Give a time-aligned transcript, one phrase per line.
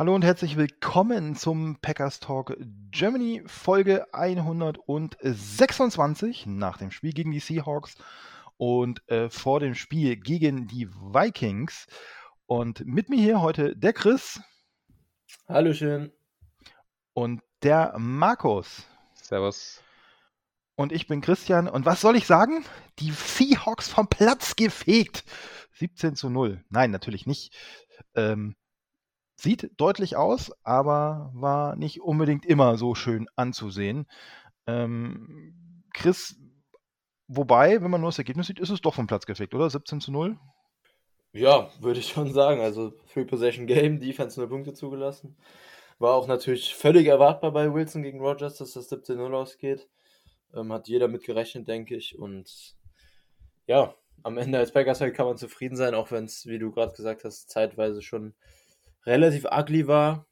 [0.00, 2.56] Hallo und herzlich willkommen zum Packers Talk
[2.90, 7.96] Germany Folge 126 nach dem Spiel gegen die Seahawks
[8.56, 11.86] und äh, vor dem Spiel gegen die Vikings.
[12.46, 14.40] Und mit mir hier heute der Chris.
[15.46, 16.10] Hallöchen.
[17.12, 18.86] Und der Markus.
[19.12, 19.82] Servus.
[20.76, 21.68] Und ich bin Christian.
[21.68, 22.64] Und was soll ich sagen?
[23.00, 25.24] Die Seahawks vom Platz gefegt.
[25.74, 26.64] 17 zu 0.
[26.70, 27.54] Nein, natürlich nicht.
[28.14, 28.56] Ähm,
[29.40, 34.06] sieht deutlich aus, aber war nicht unbedingt immer so schön anzusehen.
[34.66, 36.36] Ähm, Chris,
[37.26, 39.68] wobei, wenn man nur das Ergebnis sieht, ist es doch vom Platz gefegt, oder?
[39.68, 40.38] 17 zu 0?
[41.32, 42.60] Ja, würde ich schon sagen.
[42.60, 45.36] Also Free Possession Game, Defense 0 Punkte zugelassen.
[45.98, 49.88] War auch natürlich völlig erwartbar bei Wilson gegen Rogers, dass das 17-0 ausgeht.
[50.54, 52.18] Ähm, hat jeder mit gerechnet, denke ich.
[52.18, 52.74] Und
[53.66, 56.94] ja, am Ende als Packers kann man zufrieden sein, auch wenn es, wie du gerade
[56.94, 58.34] gesagt hast, zeitweise schon
[59.06, 60.26] relativ ugly war.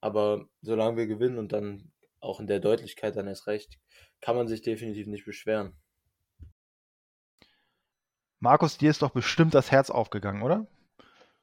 [0.00, 3.78] Aber solange wir gewinnen und dann auch in der Deutlichkeit dann erst recht,
[4.20, 5.76] kann man sich definitiv nicht beschweren.
[8.40, 10.66] Markus, dir ist doch bestimmt das Herz aufgegangen, oder?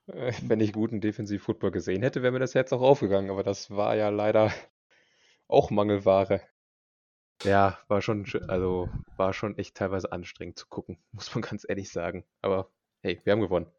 [0.08, 3.72] Äh, wenn ich guten Defensiv-Football gesehen hätte, wäre mir das Herz auch aufgegangen, aber das
[3.72, 4.52] war ja leider
[5.48, 6.42] auch Mangelware.
[7.44, 11.90] Ja, war schon, also war schon echt teilweise anstrengend zu gucken, muss man ganz ehrlich
[11.90, 12.26] sagen.
[12.42, 12.70] Aber
[13.02, 13.72] hey, wir haben gewonnen.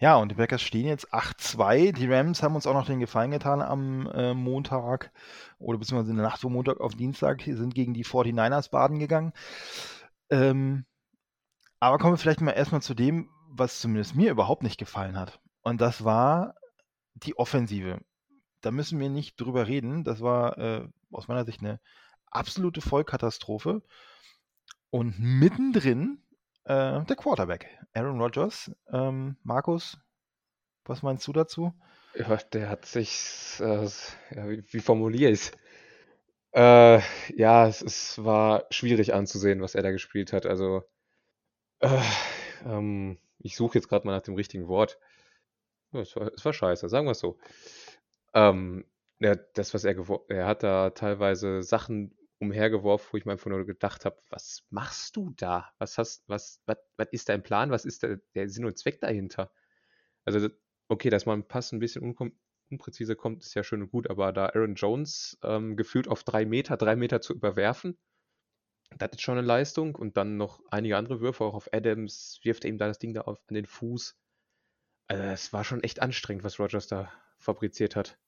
[0.00, 1.92] Ja, und die Packers stehen jetzt 8-2.
[1.92, 5.12] Die Rams haben uns auch noch den Gefallen getan am äh, Montag
[5.58, 8.98] oder beziehungsweise in der Nacht von Montag auf Dienstag, die sind gegen die 49ers baden
[8.98, 9.34] gegangen.
[10.30, 10.86] Ähm,
[11.80, 15.38] aber kommen wir vielleicht mal erstmal zu dem, was zumindest mir überhaupt nicht gefallen hat.
[15.60, 16.54] Und das war
[17.12, 18.00] die Offensive.
[18.62, 20.04] Da müssen wir nicht drüber reden.
[20.04, 21.78] Das war äh, aus meiner Sicht eine
[22.30, 23.82] absolute Vollkatastrophe.
[24.88, 26.22] Und mittendrin
[26.64, 28.70] äh, der Quarterback, Aaron Rodgers.
[28.92, 29.98] Ähm, Markus,
[30.84, 31.72] was meinst du dazu?
[32.14, 33.86] Ja, der hat sich, äh,
[34.30, 35.52] wie, wie formuliere ich es?
[36.52, 37.00] Äh,
[37.36, 40.46] ja, es, es, war schwierig anzusehen, was er da gespielt hat.
[40.46, 40.82] Also,
[41.80, 42.02] äh,
[42.64, 44.98] ähm, ich suche jetzt gerade mal nach dem richtigen Wort.
[45.92, 47.38] Es, war, es war scheiße, sagen wir es so.
[48.34, 48.84] Ähm,
[49.20, 49.96] ja, das, was er
[50.28, 55.16] er hat da teilweise Sachen umhergeworfen, wo ich mir einfach nur gedacht habe, was machst
[55.16, 55.70] du da?
[55.78, 57.70] Was hast, was, was, was ist dein Plan?
[57.70, 59.52] Was ist der, der Sinn und Zweck dahinter?
[60.24, 60.48] Also,
[60.88, 62.16] okay, dass man Pass ein bisschen
[62.70, 66.46] unpräzise kommt, ist ja schön und gut, aber da Aaron Jones ähm, gefühlt auf drei
[66.46, 67.98] Meter, drei Meter zu überwerfen,
[68.98, 69.94] das ist schon eine Leistung.
[69.94, 73.14] Und dann noch einige andere Würfe, auch auf Adams, wirft er ihm da das Ding
[73.14, 74.16] da auf, an den Fuß.
[75.08, 78.18] Also, es war schon echt anstrengend, was Rogers da fabriziert hat.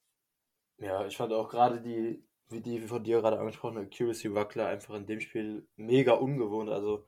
[0.78, 4.94] Ja, ich fand auch gerade die, wie die von dir gerade angesprochene Accuracy Wackler einfach
[4.94, 6.70] in dem Spiel mega ungewohnt.
[6.70, 7.04] Also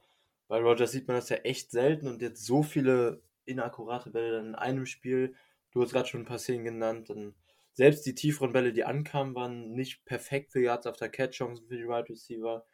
[0.48, 4.54] bei Rogers sieht man das ja echt selten und jetzt so viele inakkurate Bälle in
[4.54, 5.34] einem Spiel.
[5.72, 7.10] Du hast gerade schon ein paar Szenen genannt.
[7.10, 7.34] Dann
[7.72, 11.76] selbst die tieferen Bälle, die ankamen, waren nicht perfekt für Yards auf der Catch-Chancen für
[11.76, 12.64] die Wide Receiver.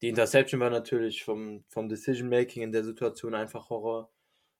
[0.00, 4.10] Die Interception war natürlich vom, vom Decision-Making in der Situation einfach Horror.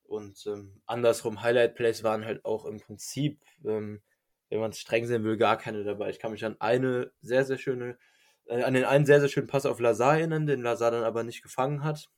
[0.05, 4.03] Und ähm, andersrum, Highlight-Plays waren halt auch im Prinzip ähm,
[4.49, 6.11] wenn man es streng sehen will, gar keine dabei.
[6.11, 7.99] Ich kann mich an eine sehr, sehr schöne,
[8.47, 11.25] äh, an den einen sehr, sehr schönen Pass auf Lazar erinnern, den Lazar dann aber
[11.25, 12.11] nicht gefangen hat.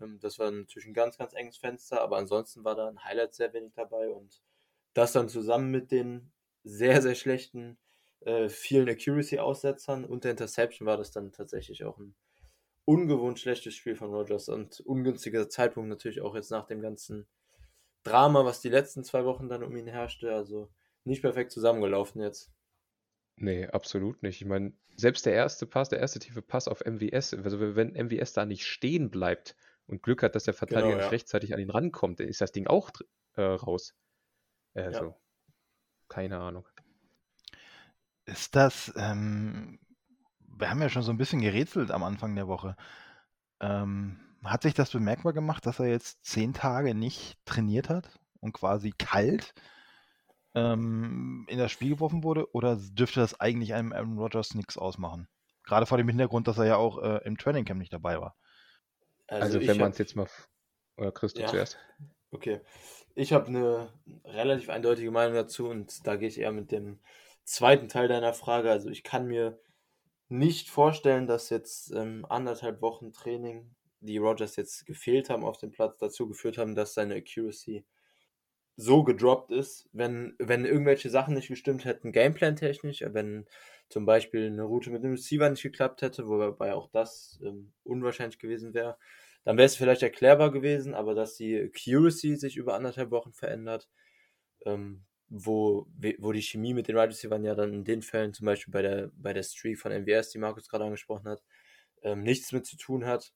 [0.00, 3.34] Ähm, das war natürlich ein ganz, ganz enges Fenster, aber ansonsten war da ein Highlight
[3.34, 4.42] sehr wenig dabei und
[4.94, 6.32] das dann zusammen mit den
[6.64, 7.78] sehr, sehr schlechten,
[8.20, 12.14] äh, vielen Accuracy-Aussetzern und der Interception war das dann tatsächlich auch ein
[12.84, 17.26] ungewohnt schlechtes Spiel von Rogers und ungünstiger Zeitpunkt natürlich auch jetzt nach dem ganzen
[18.02, 20.34] Drama, was die letzten zwei Wochen dann um ihn herrschte.
[20.34, 20.70] Also
[21.04, 22.50] nicht perfekt zusammengelaufen jetzt.
[23.36, 24.40] Nee, absolut nicht.
[24.40, 28.32] Ich meine, selbst der erste Pass, der erste tiefe Pass auf MWS, also wenn MWS
[28.32, 29.56] da nicht stehen bleibt
[29.86, 31.04] und Glück hat, dass der Verteidiger genau, ja.
[31.04, 32.90] nicht rechtzeitig an ihn rankommt, dann ist das Ding auch
[33.34, 33.94] äh, raus.
[34.74, 35.16] Also, ja.
[36.08, 36.66] keine Ahnung.
[38.24, 39.78] Ist das, ähm,
[40.38, 42.76] wir haben ja schon so ein bisschen gerätselt am Anfang der Woche.
[43.60, 48.52] Ähm, hat sich das bemerkbar gemacht, dass er jetzt zehn Tage nicht trainiert hat und
[48.52, 49.54] quasi kalt
[50.54, 52.52] ähm, in das Spiel geworfen wurde?
[52.52, 55.28] Oder dürfte das eigentlich einem Aaron Rodgers nichts ausmachen?
[55.64, 58.36] Gerade vor dem Hintergrund, dass er ja auch äh, im Training Camp nicht dabei war.
[59.26, 60.28] Also, also wenn man es jetzt mal.
[60.96, 61.48] Oder Christo ja.
[61.48, 61.78] zuerst?
[62.30, 62.60] Okay.
[63.14, 63.88] Ich habe eine
[64.24, 67.00] relativ eindeutige Meinung dazu und da gehe ich eher mit dem
[67.44, 69.60] zweiten Teil deiner Frage, also ich kann mir
[70.28, 75.70] nicht vorstellen, dass jetzt ähm, anderthalb Wochen Training, die Rogers jetzt gefehlt haben auf dem
[75.70, 77.86] Platz, dazu geführt haben, dass seine Accuracy
[78.76, 83.46] so gedroppt ist, wenn, wenn irgendwelche Sachen nicht gestimmt hätten, Gameplan-technisch, wenn
[83.88, 88.38] zum Beispiel eine Route mit dem Receiver nicht geklappt hätte, wobei auch das ähm, unwahrscheinlich
[88.38, 88.98] gewesen wäre,
[89.44, 93.88] dann wäre es vielleicht erklärbar gewesen, aber dass die Accuracy sich über anderthalb Wochen verändert,
[94.64, 95.86] ähm, wo,
[96.18, 98.82] wo die Chemie mit den Wide Receivers ja dann in den Fällen, zum Beispiel bei
[98.82, 101.42] der, bei der Streak von MWS, die Markus gerade angesprochen hat,
[102.02, 103.32] ähm, nichts mit zu tun hat,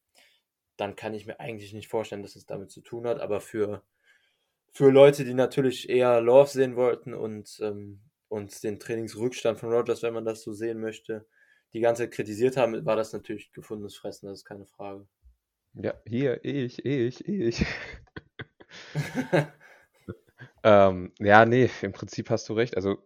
[0.76, 3.20] dann kann ich mir eigentlich nicht vorstellen, dass es damit zu tun hat.
[3.20, 3.82] Aber für,
[4.72, 10.02] für Leute, die natürlich eher Love sehen wollten und, ähm, und den Trainingsrückstand von Rogers,
[10.02, 11.26] wenn man das so sehen möchte,
[11.72, 15.06] die ganze Zeit kritisiert haben, war das natürlich gefundenes Fressen, das ist keine Frage.
[15.74, 17.66] Ja, hier, ich, ich, ich.
[20.64, 22.76] ähm, ja, nee, im Prinzip hast du recht.
[22.76, 22.96] Also,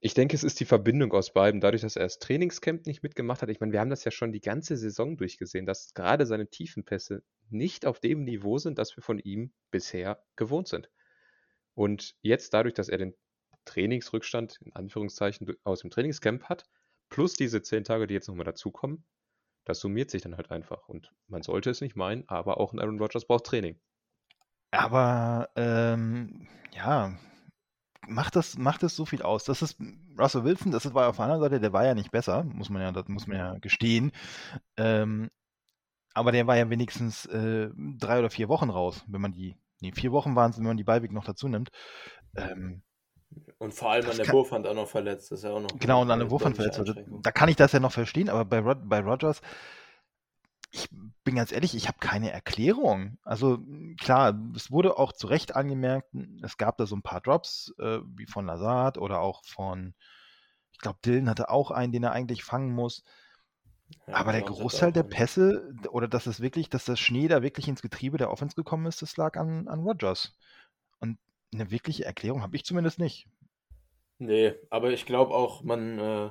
[0.00, 1.60] ich denke, es ist die Verbindung aus beiden.
[1.60, 3.48] Dadurch, dass er das Trainingscamp nicht mitgemacht hat.
[3.48, 7.22] Ich meine, wir haben das ja schon die ganze Saison durchgesehen, dass gerade seine Tiefenpässe
[7.50, 10.88] nicht auf dem Niveau sind, das wir von ihm bisher gewohnt sind.
[11.78, 13.14] Und jetzt dadurch, dass er den
[13.64, 16.64] Trainingsrückstand in Anführungszeichen aus dem Trainingscamp hat,
[17.08, 19.04] plus diese zehn Tage, die jetzt nochmal dazukommen,
[19.64, 20.88] das summiert sich dann halt einfach.
[20.88, 23.78] Und man sollte es nicht meinen, aber auch ein Aaron Rodgers braucht Training.
[24.72, 27.16] Aber ähm, ja,
[28.08, 29.44] macht das, macht das so viel aus?
[29.44, 29.78] Das ist
[30.18, 32.82] Russell Wilson, das war auf der anderen Seite, der war ja nicht besser, muss man
[32.82, 34.10] ja, das muss man ja gestehen.
[34.76, 35.30] Ähm,
[36.12, 39.92] aber der war ja wenigstens äh, drei oder vier Wochen raus, wenn man die, nee,
[39.92, 41.70] vier Wochen waren es, wenn man die Beiweg noch dazu nimmt.
[42.36, 42.82] Ähm,
[43.58, 45.68] und vor allem an der Wurfhand auch noch verletzt, das ist ja auch noch.
[45.78, 46.78] Genau, und an der Wurfhand verletzt.
[46.78, 49.42] Also, da kann ich das ja noch verstehen, aber bei, Rod bei Rogers,
[50.70, 50.88] ich
[51.24, 53.18] bin ganz ehrlich, ich habe keine Erklärung.
[53.22, 53.58] Also
[54.00, 56.08] klar, es wurde auch zu Recht angemerkt,
[56.42, 59.94] es gab da so ein paar Drops, äh, wie von Lazard oder auch von,
[60.72, 63.02] ich glaube, Dylan hatte auch einen, den er eigentlich fangen muss.
[64.06, 67.68] Ja, Aber der Großteil der Pässe, oder dass es wirklich, dass das Schnee da wirklich
[67.68, 70.36] ins Getriebe der Offense gekommen ist, das lag an, an Rogers.
[71.00, 71.18] Und
[71.52, 73.26] eine wirkliche Erklärung habe ich zumindest nicht.
[74.18, 76.30] Nee, aber ich glaube auch, man, äh,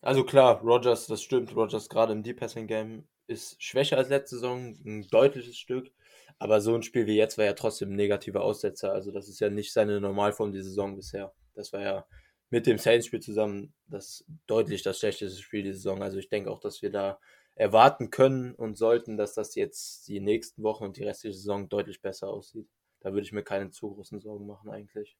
[0.00, 4.36] also klar, Rogers, das stimmt, Rogers gerade im Deep Passing Game ist schwächer als letzte
[4.36, 5.90] Saison, ein deutliches Stück.
[6.38, 8.92] Aber so ein Spiel wie jetzt war ja trotzdem ein negativer Aussetzer.
[8.92, 11.32] Also das ist ja nicht seine Normalform die Saison bisher.
[11.54, 12.04] Das war ja
[12.52, 16.02] mit dem Saints-Spiel zusammen das deutlich das schlechteste Spiel die Saison.
[16.02, 17.18] Also ich denke auch, dass wir da
[17.54, 22.02] erwarten können und sollten, dass das jetzt die nächsten Wochen und die restliche Saison deutlich
[22.02, 22.68] besser aussieht.
[23.00, 25.16] Da würde ich mir keine zu großen Sorgen machen eigentlich.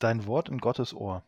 [0.00, 1.24] Dein Wort in Gottes Ohr.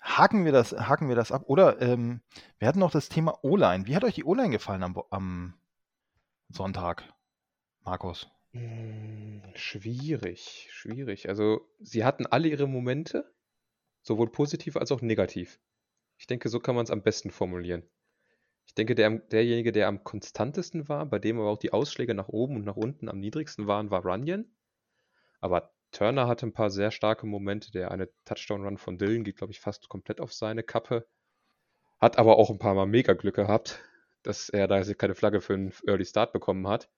[0.00, 1.44] haken, wir das, haken wir das ab.
[1.46, 2.22] Oder ähm,
[2.58, 3.86] wir hatten noch das Thema O-Line.
[3.86, 5.54] Wie hat euch die O-Line gefallen am, am
[6.48, 7.04] Sonntag,
[7.84, 8.28] Markus?
[8.50, 11.28] Hm, schwierig, schwierig.
[11.28, 13.33] Also, sie hatten alle ihre Momente,
[14.04, 15.58] sowohl positiv als auch negativ.
[16.16, 17.82] Ich denke, so kann man es am besten formulieren.
[18.66, 22.28] Ich denke, der, derjenige, der am konstantesten war, bei dem aber auch die Ausschläge nach
[22.28, 24.46] oben und nach unten am niedrigsten waren, war Runyon.
[25.40, 27.70] Aber Turner hatte ein paar sehr starke Momente.
[27.70, 31.06] Der eine Touchdown-Run von Dylan geht, glaube ich, fast komplett auf seine Kappe.
[32.00, 33.80] Hat aber auch ein paar Mal mega Glück gehabt,
[34.22, 36.88] dass er da keine Flagge für einen Early Start bekommen hat.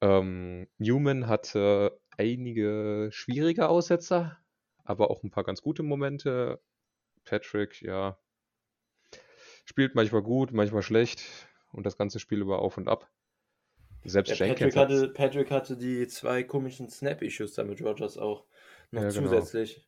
[0.00, 4.38] Ähm, Newman hatte einige schwierige Aussetzer,
[4.84, 6.60] aber auch ein paar ganz gute Momente.
[7.24, 8.18] Patrick, ja,
[9.64, 11.22] spielt manchmal gut, manchmal schlecht
[11.72, 13.10] und das ganze Spiel über auf und ab.
[14.04, 18.44] Selbst ja, Jenkins Patrick hatte, Patrick hatte die zwei komischen Snap-Issues da mit Rogers auch
[18.90, 19.22] noch ja, genau.
[19.22, 19.74] zusätzlich.
[19.74, 19.86] Genau.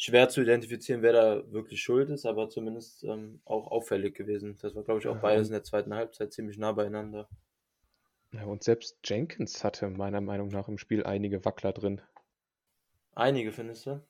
[0.00, 4.56] Schwer zu identifizieren, wer da wirklich schuld ist, aber zumindest ähm, auch auffällig gewesen.
[4.62, 5.20] Das war, glaube ich, auch ja.
[5.20, 7.28] beides in der zweiten Halbzeit ziemlich nah beieinander.
[8.30, 12.00] Ja, und selbst Jenkins hatte meiner Meinung nach im Spiel einige Wackler drin.
[13.16, 14.00] Einige, findest du?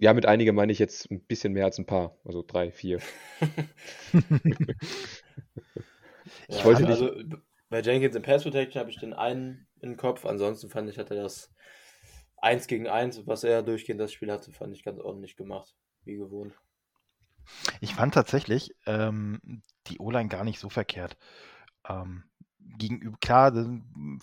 [0.00, 2.16] Ja, mit einige meine ich jetzt ein bisschen mehr als ein paar.
[2.24, 3.00] Also drei, vier.
[6.48, 7.36] ich ja, wollte also, nicht.
[7.68, 10.24] Bei Jenkins in Pass Protection habe ich den einen im Kopf.
[10.24, 11.52] Ansonsten fand ich, hat er das
[12.38, 15.76] 1 gegen 1, was er durchgehend das Spiel hatte, fand ich ganz ordentlich gemacht.
[16.04, 16.54] Wie gewohnt.
[17.82, 21.18] Ich fand tatsächlich ähm, die O-Line gar nicht so verkehrt.
[21.86, 22.24] Ähm,
[22.78, 23.52] gegenüber, klar,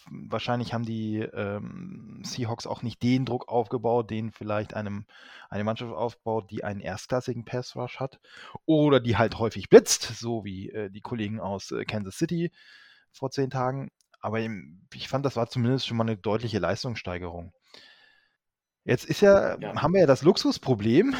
[0.10, 5.06] wahrscheinlich haben die ähm, Seahawks auch nicht den Druck aufgebaut, den vielleicht einem,
[5.50, 8.20] eine Mannschaft aufbaut, die einen erstklassigen Pass Rush hat
[8.66, 12.52] oder die halt häufig blitzt, so wie äh, die Kollegen aus äh, Kansas City
[13.12, 13.92] vor zehn Tagen.
[14.20, 17.54] Aber ich fand, das war zumindest schon mal eine deutliche Leistungssteigerung.
[18.84, 19.76] Jetzt ist ja, ja.
[19.82, 21.14] haben wir ja das Luxusproblem,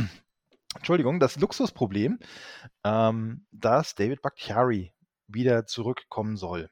[0.76, 2.20] Entschuldigung, das Luxusproblem,
[2.84, 4.93] ähm, dass David Bakhtiari
[5.28, 6.70] wieder zurückkommen soll.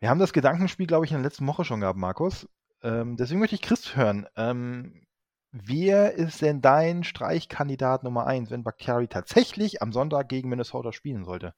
[0.00, 2.48] Wir haben das Gedankenspiel, glaube ich, in der letzten Woche schon gehabt, Markus.
[2.82, 4.26] Ähm, deswegen möchte ich Chris hören.
[4.36, 5.06] Ähm,
[5.52, 11.24] wer ist denn dein Streichkandidat Nummer 1, wenn Bakhtiari tatsächlich am Sonntag gegen Minnesota spielen
[11.24, 11.54] sollte?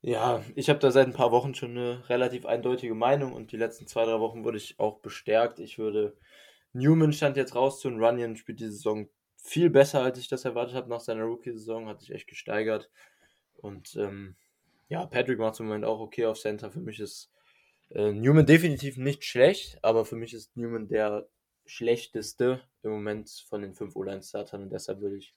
[0.00, 3.56] Ja, ich habe da seit ein paar Wochen schon eine relativ eindeutige Meinung und die
[3.56, 5.60] letzten zwei, drei Wochen wurde ich auch bestärkt.
[5.60, 6.16] Ich würde
[6.74, 10.44] Newman stand jetzt raus zu und Runyon spielt die Saison viel besser, als ich das
[10.44, 12.90] erwartet habe nach seiner Rookie-Saison, hat sich echt gesteigert.
[13.54, 14.36] Und ähm,
[14.88, 16.70] ja, Patrick macht im Moment auch okay auf Center.
[16.70, 17.30] Für mich ist
[17.90, 21.28] äh, Newman definitiv nicht schlecht, aber für mich ist Newman der
[21.66, 25.34] schlechteste im Moment von den fünf O-Line-Startern und deshalb würde ich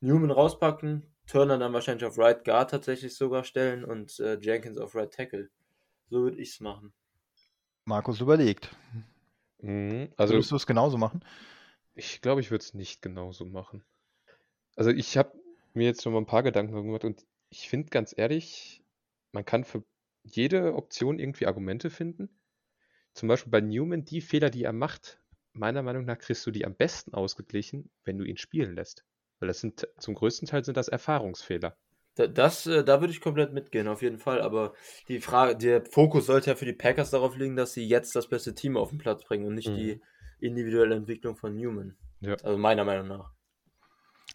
[0.00, 4.94] Newman rauspacken, Turner dann wahrscheinlich auf Right Guard tatsächlich sogar stellen und äh, Jenkins auf
[4.94, 5.50] Right Tackle.
[6.08, 6.92] So würde ich es machen.
[7.84, 8.74] Markus überlegt.
[9.60, 11.24] Mhm, also, Würdest du es genauso machen?
[11.94, 13.84] ich glaube, ich würde es nicht genauso machen.
[14.74, 15.32] Also, ich habe
[15.74, 18.79] mir jetzt schon mal ein paar Gedanken gemacht und ich finde ganz ehrlich,
[19.32, 19.84] man kann für
[20.22, 22.28] jede Option irgendwie Argumente finden.
[23.14, 25.20] Zum Beispiel bei Newman, die Fehler, die er macht,
[25.52, 29.04] meiner Meinung nach kriegst du die am besten ausgeglichen, wenn du ihn spielen lässt.
[29.38, 31.76] Weil das sind zum größten Teil sind das Erfahrungsfehler.
[32.16, 34.40] Da, das, äh, da würde ich komplett mitgehen, auf jeden Fall.
[34.42, 34.74] Aber
[35.08, 38.28] die Frage, der Fokus sollte ja für die Packers darauf liegen, dass sie jetzt das
[38.28, 39.76] beste Team auf den Platz bringen und nicht Mhm.
[39.76, 40.00] die
[40.40, 41.96] individuelle Entwicklung von Newman.
[42.20, 42.36] Ja.
[42.42, 43.32] Also meiner Meinung nach.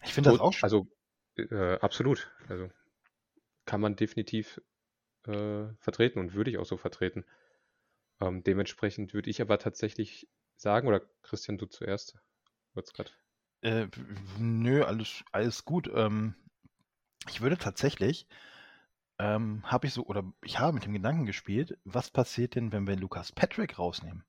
[0.04, 0.88] Ich finde das auch Also,
[1.36, 2.30] äh, absolut.
[2.48, 2.68] Also,
[3.64, 4.60] kann man definitiv
[5.28, 7.24] äh, vertreten und würde ich auch so vertreten.
[8.20, 12.18] Ähm, dementsprechend würde ich aber tatsächlich sagen, oder Christian, du zuerst.
[13.62, 13.88] Äh,
[14.38, 15.90] nö, alles, alles gut.
[15.94, 16.34] Ähm,
[17.28, 18.26] ich würde tatsächlich,
[19.18, 22.86] ähm, habe ich so, oder ich habe mit dem Gedanken gespielt, was passiert denn, wenn
[22.86, 24.24] wir Lukas Patrick rausnehmen?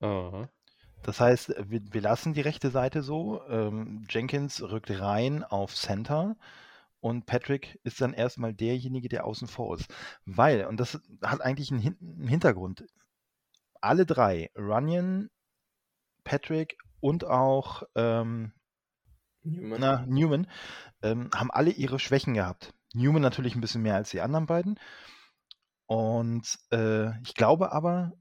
[0.00, 0.48] Aha.
[1.02, 6.36] Das heißt, wir, wir lassen die rechte Seite so, ähm, Jenkins rückt rein auf Center
[7.00, 9.92] und Patrick ist dann erstmal derjenige, der außen vor ist.
[10.24, 12.84] Weil, und das hat eigentlich einen, Hin- einen Hintergrund,
[13.80, 15.30] alle drei, Runyon,
[16.24, 18.52] Patrick und auch ähm,
[19.42, 19.80] Newman.
[19.80, 20.46] na, Newman,
[21.02, 22.74] ähm, haben alle ihre Schwächen gehabt.
[22.92, 24.78] Newman natürlich ein bisschen mehr als die anderen beiden.
[25.86, 28.12] Und äh, ich glaube aber,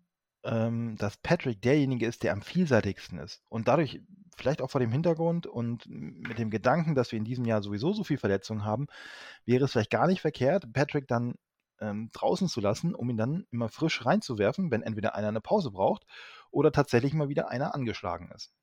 [0.43, 3.43] ähm, dass Patrick derjenige ist, der am vielseitigsten ist.
[3.49, 4.01] Und dadurch,
[4.37, 7.93] vielleicht auch vor dem Hintergrund und mit dem Gedanken, dass wir in diesem Jahr sowieso
[7.93, 8.87] so viel Verletzungen haben,
[9.45, 11.35] wäre es vielleicht gar nicht verkehrt, Patrick dann
[11.79, 15.71] ähm, draußen zu lassen, um ihn dann immer frisch reinzuwerfen, wenn entweder einer eine Pause
[15.71, 16.05] braucht
[16.51, 18.53] oder tatsächlich mal wieder einer angeschlagen ist.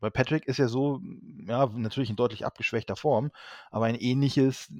[0.00, 1.00] Weil Patrick ist ja so,
[1.46, 3.30] ja, natürlich in deutlich abgeschwächter Form,
[3.70, 4.72] aber ein ähnliches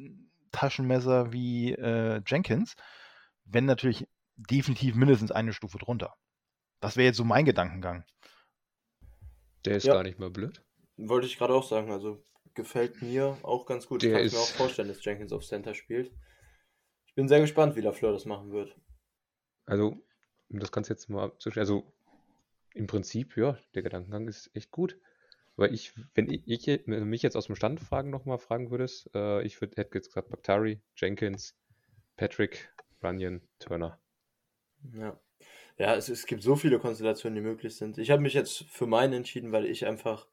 [0.50, 2.74] Taschenmesser wie äh, Jenkins,
[3.44, 6.14] wenn natürlich definitiv mindestens eine Stufe drunter.
[6.80, 8.04] Das wäre jetzt so mein Gedankengang.
[9.64, 9.94] Der ist Ja.
[9.94, 10.62] gar nicht mal blöd.
[10.96, 14.02] Wollte ich gerade auch sagen, also gefällt mir auch ganz gut.
[14.02, 16.12] Der ich kann es mir auch ist- vorstellen, dass Jenkins auf Center spielt.
[17.06, 18.74] Ich bin sehr gespannt, wie Lafleur das machen wird.
[19.66, 20.02] Also,
[20.48, 21.92] um das Ganze jetzt mal abzustellen, also
[22.74, 24.98] im Prinzip, ja, der Gedankengang ist echt gut.
[25.56, 29.10] Weil ich, wenn ich, ich wenn mich jetzt aus dem Stand fragen nochmal fragen würdest,
[29.14, 31.54] äh, ich würd, hätte jetzt gesagt Bakhtari, Jenkins,
[32.16, 34.00] Patrick, Runyon, Turner.
[34.94, 35.20] Ja.
[35.78, 37.98] Ja, es, es gibt so viele Konstellationen, die möglich sind.
[37.98, 40.26] Ich habe mich jetzt für meinen entschieden, weil ich einfach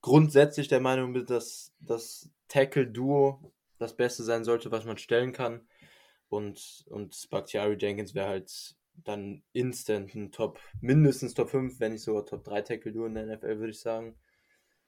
[0.00, 5.66] grundsätzlich der Meinung bin, dass das Tackle-Duo das Beste sein sollte, was man stellen kann.
[6.28, 12.02] Und, und Bakhtiari Jenkins wäre halt dann instant ein Top, mindestens Top 5, wenn nicht
[12.02, 14.16] sogar Top 3 Tackle-Duo in der NFL, würde ich sagen.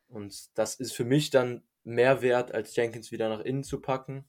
[0.09, 4.25] Und das ist für mich dann mehr wert, als Jenkins wieder nach innen zu packen.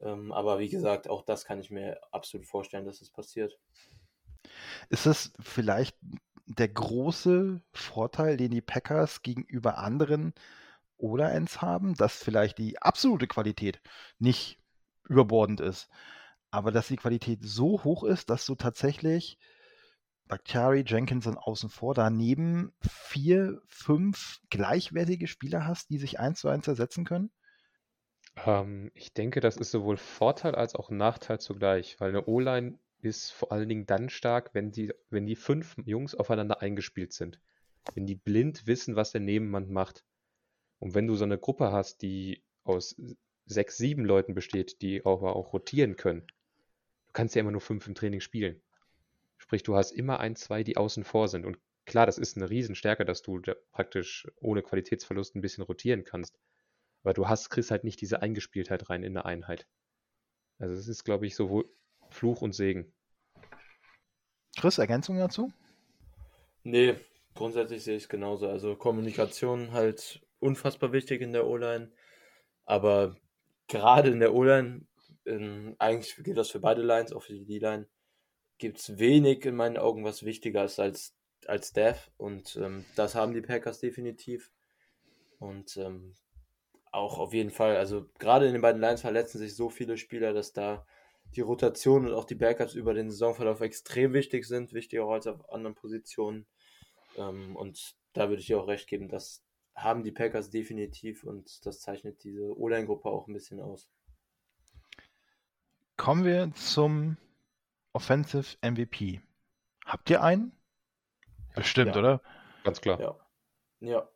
[0.00, 3.58] Ähm, aber wie gesagt, auch das kann ich mir absolut vorstellen, dass es passiert.
[4.88, 5.96] Ist das vielleicht
[6.46, 10.34] der große Vorteil, den die Packers gegenüber anderen
[10.98, 13.80] O-Lines haben, dass vielleicht die absolute Qualität
[14.18, 14.58] nicht
[15.08, 15.88] überbordend ist,
[16.50, 19.38] aber dass die Qualität so hoch ist, dass du tatsächlich
[20.28, 26.48] Bakhtiari, Jenkins und außen vor daneben vier, fünf gleichwertige Spieler hast, die sich eins zu
[26.48, 27.30] eins ersetzen können?
[28.46, 33.32] Ähm, ich denke, das ist sowohl Vorteil als auch Nachteil zugleich, weil eine O-Line ist
[33.32, 37.40] vor allen Dingen dann stark, wenn die, wenn die fünf Jungs aufeinander eingespielt sind.
[37.94, 40.04] Wenn die blind wissen, was der Nebenmann macht.
[40.78, 42.96] Und wenn du so eine Gruppe hast, die aus
[43.46, 46.26] sechs, sieben Leuten besteht, die aber auch rotieren können,
[47.06, 48.62] du kannst ja immer nur fünf im Training spielen.
[49.36, 51.44] Sprich, du hast immer ein, zwei, die außen vor sind.
[51.44, 56.04] Und klar, das ist eine Riesenstärke, dass du da praktisch ohne Qualitätsverlust ein bisschen rotieren
[56.04, 56.38] kannst.
[57.02, 59.66] Aber du hast, kriegst halt nicht diese Eingespieltheit rein in eine Einheit.
[60.58, 61.68] Also es ist, glaube ich, sowohl
[62.12, 62.92] Fluch und Segen.
[64.56, 65.52] Chris, Ergänzung dazu?
[66.62, 66.96] Nee,
[67.34, 68.48] grundsätzlich sehe ich es genauso.
[68.48, 71.90] Also Kommunikation halt unfassbar wichtig in der O-Line.
[72.64, 73.16] Aber
[73.68, 74.86] gerade in der O-Line,
[75.78, 77.88] eigentlich gilt das für beide Lines, auch für die D-Line,
[78.58, 81.16] gibt es wenig in meinen Augen, was wichtiger ist als,
[81.46, 82.10] als Dev.
[82.16, 84.52] Und ähm, das haben die Packers definitiv.
[85.38, 86.14] Und ähm,
[86.92, 90.32] auch auf jeden Fall, also gerade in den beiden Lines verletzen sich so viele Spieler,
[90.32, 90.86] dass da
[91.32, 95.50] die Rotation und auch die Backups über den Saisonverlauf extrem wichtig sind, wichtiger als auf
[95.52, 96.46] anderen Positionen.
[97.16, 99.42] Ähm, und da würde ich dir auch recht geben, das
[99.74, 103.88] haben die Packers definitiv und das zeichnet diese O-Line-Gruppe auch ein bisschen aus.
[105.96, 107.16] Kommen wir zum
[107.92, 109.20] Offensive MVP.
[109.86, 110.52] Habt ihr einen?
[111.54, 112.00] Bestimmt, Ja.
[112.00, 112.22] oder?
[112.64, 113.00] Ganz klar.
[113.00, 113.16] Ja.
[113.80, 114.08] Ja.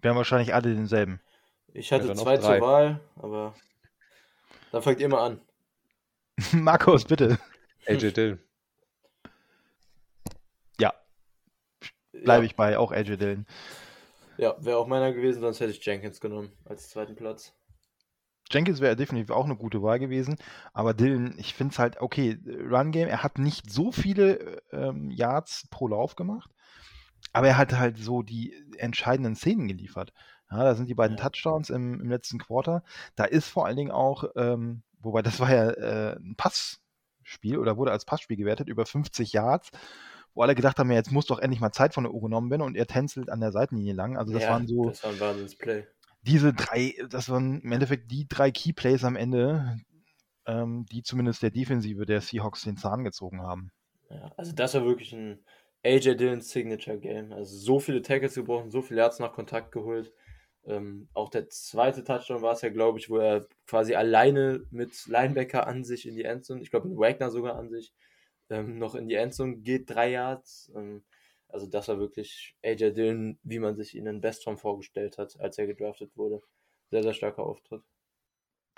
[0.00, 1.20] Wir haben wahrscheinlich alle denselben.
[1.68, 3.54] Ich hatte zwei zur Wahl, aber
[4.72, 5.40] dann fangt ihr mal an.
[6.52, 7.38] Markus, bitte.
[7.86, 8.38] AJ Dillon.
[10.80, 10.92] Ja,
[12.12, 13.46] bleibe ja, ich bei, auch AJ Dillon.
[14.38, 17.54] Ja, wäre auch meiner gewesen, sonst hätte ich Jenkins genommen als zweiten Platz.
[18.50, 20.36] Jenkins wäre definitiv auch eine gute Wahl gewesen,
[20.72, 25.10] aber Dillon, ich finde es halt, okay, Run Game, er hat nicht so viele ähm,
[25.10, 26.50] Yards pro Lauf gemacht,
[27.32, 30.12] aber er hat halt so die entscheidenden Szenen geliefert.
[30.50, 31.16] Ja, da sind die beiden.
[31.16, 32.82] Touchdowns im, im letzten Quarter.
[33.16, 37.76] Da ist vor allen Dingen auch, ähm, wobei das war ja äh, ein Passspiel oder
[37.76, 39.70] wurde als Passspiel gewertet, über 50 Yards,
[40.34, 42.50] wo alle gedacht haben, ja, jetzt muss doch endlich mal Zeit von der Uhr genommen
[42.50, 44.16] werden und er tänzelt an der Seitenlinie lang.
[44.16, 45.84] Also das ja, waren so Das war ein Wahnsinnsplay.
[46.22, 49.78] diese drei, das waren im Endeffekt die drei Keyplays am Ende,
[50.46, 53.70] ähm, die zumindest der Defensive der Seahawks den Zahn gezogen haben.
[54.10, 55.44] Ja, also das war wirklich ein
[55.84, 57.32] AJ Dillon Signature Game.
[57.32, 60.12] Also so viele Tackles gebrochen, so viele Yards nach Kontakt geholt.
[60.64, 65.06] Ähm, auch der zweite Touchdown war es ja, glaube ich, wo er quasi alleine mit
[65.06, 67.92] Linebacker an sich in die Endzone, ich glaube mit Wagner sogar an sich,
[68.48, 70.70] ähm, noch in die Endzone geht, drei Yards.
[70.76, 71.02] Ähm,
[71.48, 75.58] also das war wirklich AJ Dillon, wie man sich ihn in Bestform vorgestellt hat, als
[75.58, 76.42] er gedraftet wurde.
[76.90, 77.82] Sehr, sehr starker Auftritt.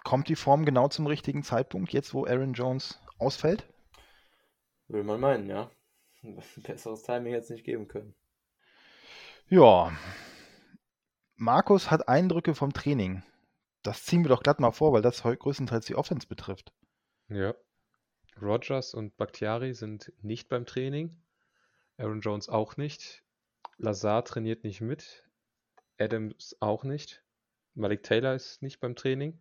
[0.02, 3.66] Kommt die Form genau zum richtigen Zeitpunkt, jetzt wo Aaron Jones ausfällt?
[4.88, 5.70] Will man meinen, ja.
[6.56, 8.14] Besseres Timing jetzt nicht geben können.
[9.48, 9.92] Ja.
[11.36, 13.22] Markus hat Eindrücke vom Training.
[13.82, 16.72] Das ziehen wir doch glatt mal vor, weil das größtenteils die Offense betrifft.
[17.28, 17.54] Ja.
[18.40, 21.16] Rogers und Bakhtiari sind nicht beim Training.
[21.98, 23.22] Aaron Jones auch nicht.
[23.76, 25.24] Lazar trainiert nicht mit.
[25.98, 27.22] Adams auch nicht.
[27.74, 29.38] Malik Taylor ist nicht beim Training.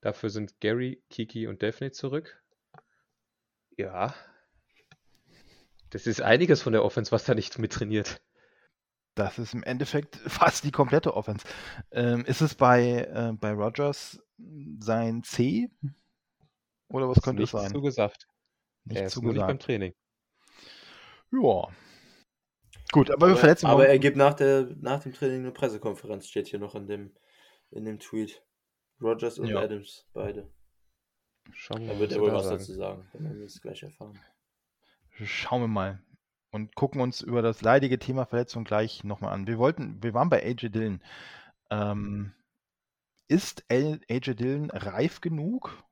[0.00, 2.42] Dafür sind Gary, Kiki und Daphne zurück.
[3.76, 4.14] Ja.
[5.90, 8.20] Das ist einiges von der Offense, was da nicht mit trainiert.
[9.16, 11.44] Das ist im Endeffekt fast die komplette Offense.
[11.90, 14.22] Ähm, ist es bei, äh, bei Rogers
[14.78, 15.68] sein C?
[16.88, 17.72] Oder was könnte es sein?
[17.72, 18.28] zu gesagt.
[18.84, 19.62] Nicht er ist nur nicht beim zugesagt.
[19.64, 19.94] Training.
[21.32, 21.68] Ja.
[22.92, 26.46] Gut, aber, wir verletzen aber er gibt nach, der, nach dem Training eine Pressekonferenz, steht
[26.46, 27.12] hier noch in dem,
[27.70, 28.42] in dem Tweet.
[29.00, 29.60] Rogers und Ja.
[29.60, 30.50] Adams, beide.
[31.52, 32.58] Schauen wir Da mal, wird was er wohl da was sagen.
[32.58, 33.08] dazu sagen.
[33.12, 34.18] Dann werden wir es gleich erfahren.
[35.24, 36.02] Schauen wir mal.
[36.56, 39.46] Und gucken uns über das leidige Thema Verletzung gleich nochmal an.
[39.46, 41.02] Wir wollten, wir waren bei AJ Dillon.
[41.68, 42.32] Ähm,
[43.28, 45.84] ist AJ Dillon reif genug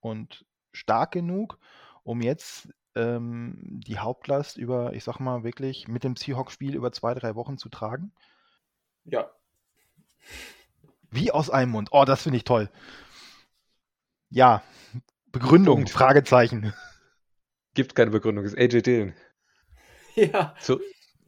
[0.00, 1.60] und stark genug,
[2.02, 7.14] um jetzt ähm, die Hauptlast über, ich sag mal, wirklich mit dem Seahawks-Spiel über zwei,
[7.14, 8.12] drei Wochen zu tragen?
[9.04, 9.30] Ja,
[11.12, 11.90] Wie aus einem Mund.
[11.92, 12.70] Oh, das finde ich toll.
[14.30, 14.64] Ja.
[15.30, 15.90] Begründung, Punkt.
[15.90, 16.74] Fragezeichen.
[17.74, 19.14] Gibt keine Begründung, ist AJ Dillon.
[20.32, 20.80] ja, Zu,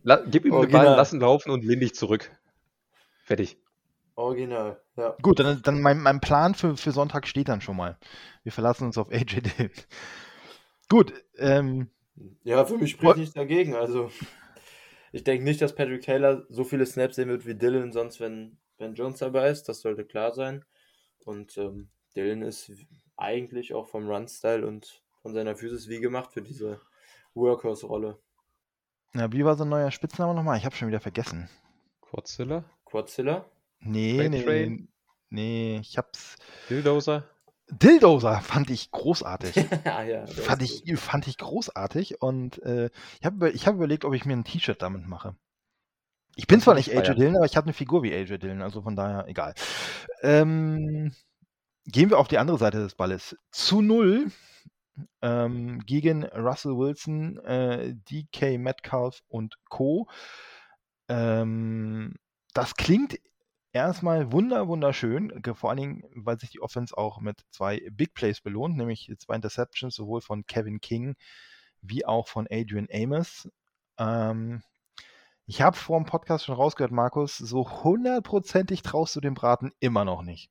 [0.02, 0.86] la, gib ihm den Original.
[0.86, 2.30] Ball, lass ihn laufen und lehn dich zurück.
[3.24, 3.58] Fertig.
[4.14, 4.80] original.
[4.96, 5.16] Ja.
[5.22, 7.98] Gut, dann, dann mein, mein Plan für, für Sonntag steht dann schon mal.
[8.42, 9.70] Wir verlassen uns auf AJ Dillon.
[10.88, 11.90] Gut, ähm,
[12.42, 13.74] ja, für mich spricht nichts dagegen.
[13.74, 14.10] Also,
[15.12, 18.58] ich denke nicht, dass Patrick Taylor so viele Snaps sehen wird wie Dylan, sonst wenn,
[18.78, 19.68] wenn Jones dabei ist.
[19.68, 20.64] Das sollte klar sein.
[21.24, 22.72] Und ähm, Dylan ist
[23.16, 26.80] eigentlich auch vom Run-Style und von seiner Physis wie gemacht für diese
[27.34, 28.18] Workhorse-Rolle.
[29.12, 30.58] Na, wie war sein neuer Spitzname nochmal?
[30.58, 31.48] Ich habe schon wieder vergessen.
[32.02, 33.44] Quadzilla, Quadzilla?
[33.80, 34.88] Nee, Freight nee, Train?
[35.30, 36.36] nee, ich hab's.
[36.68, 37.24] Dildozer.
[37.70, 39.56] Dildozer fand ich großartig.
[39.84, 42.90] ah, ja, der fand, ich, fand ich großartig und äh,
[43.20, 45.36] ich habe ich hab überlegt, ob ich mir ein T-Shirt damit mache.
[46.34, 47.14] Ich bin Das zwar nicht AJ.
[47.14, 49.54] Dillon, aber ich habe eine Figur wie AJ Dillon, also von daher egal.
[50.22, 51.12] Ähm,
[51.84, 53.36] gehen wir auf die andere Seite des Balles.
[53.50, 54.30] Zu null
[55.22, 60.08] ähm, gegen Russell Wilson, äh, DK Metcalf und Co.
[61.08, 62.14] Ähm,
[62.54, 63.18] das klingt
[63.72, 68.40] erstmal wunder, wunderschön, vor allen Dingen, weil sich die Offense auch mit zwei Big Plays
[68.40, 71.14] belohnt, nämlich zwei Interceptions, sowohl von Kevin King
[71.80, 73.48] wie auch von Adrian Amos.
[73.98, 74.62] Ähm,
[75.46, 80.04] ich habe vor dem Podcast schon rausgehört, Markus, so hundertprozentig traust du dem Braten immer
[80.04, 80.50] noch nicht.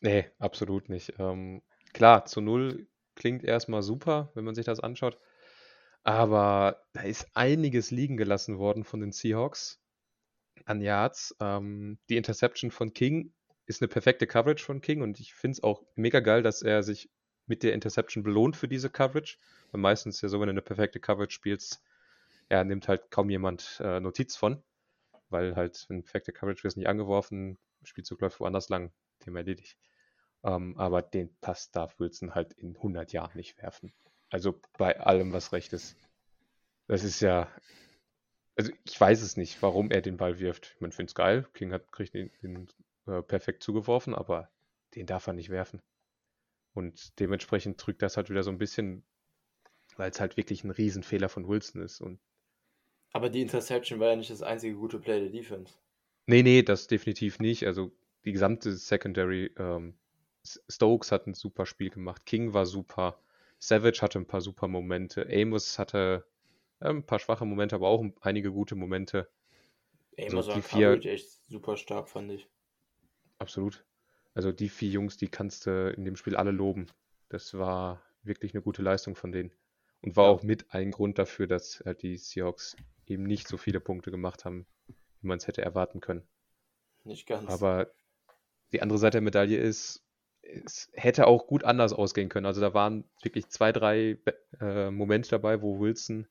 [0.00, 1.14] Nee, absolut nicht.
[1.18, 2.86] Ähm, klar, zu null
[3.18, 5.18] klingt erstmal super, wenn man sich das anschaut.
[6.04, 9.80] Aber da ist einiges liegen gelassen worden von den Seahawks.
[10.66, 11.36] an Yards.
[11.40, 13.32] Ähm, die Interception von King
[13.66, 16.82] ist eine perfekte Coverage von King und ich finde es auch mega geil, dass er
[16.82, 17.10] sich
[17.46, 19.38] mit der Interception belohnt für diese Coverage.
[19.72, 21.82] Weil meistens ja so, wenn du eine perfekte Coverage spielst,
[22.50, 24.62] ja, nimmt halt kaum jemand äh, Notiz von.
[25.30, 29.76] Weil halt, wenn perfekte Coverage wirst nicht angeworfen, Spielzug läuft woanders lang, Thema erledigt.
[30.44, 33.92] Ähm, aber den Pass darf Wilson halt in 100 Jahren nicht werfen.
[34.30, 35.96] Also bei allem, was recht ist.
[36.86, 37.48] Das ist ja.
[38.56, 40.76] Also ich weiß es nicht, warum er den Ball wirft.
[40.80, 41.46] Ich finde es geil.
[41.54, 42.68] King hat kriegt den, den
[43.06, 44.50] äh, perfekt zugeworfen, aber
[44.94, 45.80] den darf er nicht werfen.
[46.74, 49.04] Und dementsprechend drückt das halt wieder so ein bisschen,
[49.96, 52.00] weil es halt wirklich ein Riesenfehler von Wilson ist.
[52.00, 52.20] Und
[53.12, 55.74] aber die Interception war ja nicht das einzige gute Play der Defense.
[56.26, 57.66] Nee, nee, das definitiv nicht.
[57.66, 57.90] Also
[58.24, 59.98] die gesamte Secondary, ähm,
[60.68, 63.18] Stokes hat ein super Spiel gemacht, King war super,
[63.58, 66.24] Savage hatte ein paar super Momente, Amos hatte
[66.80, 69.28] ein paar schwache Momente, aber auch einige gute Momente.
[70.18, 72.48] Amos so, war die vier, echt super stark, fand ich.
[73.38, 73.84] Absolut.
[74.34, 76.86] Also die vier Jungs, die kannst du in dem Spiel alle loben.
[77.28, 79.50] Das war wirklich eine gute Leistung von denen.
[80.02, 83.80] Und war auch mit ein Grund dafür, dass halt die Seahawks eben nicht so viele
[83.80, 86.22] Punkte gemacht haben, wie man es hätte erwarten können.
[87.04, 87.50] Nicht ganz.
[87.50, 87.90] Aber
[88.72, 90.04] die andere Seite der Medaille ist,
[90.64, 92.46] es hätte auch gut anders ausgehen können.
[92.46, 94.18] Also da waren wirklich zwei, drei
[94.60, 96.26] äh, Momente dabei, wo Wilson,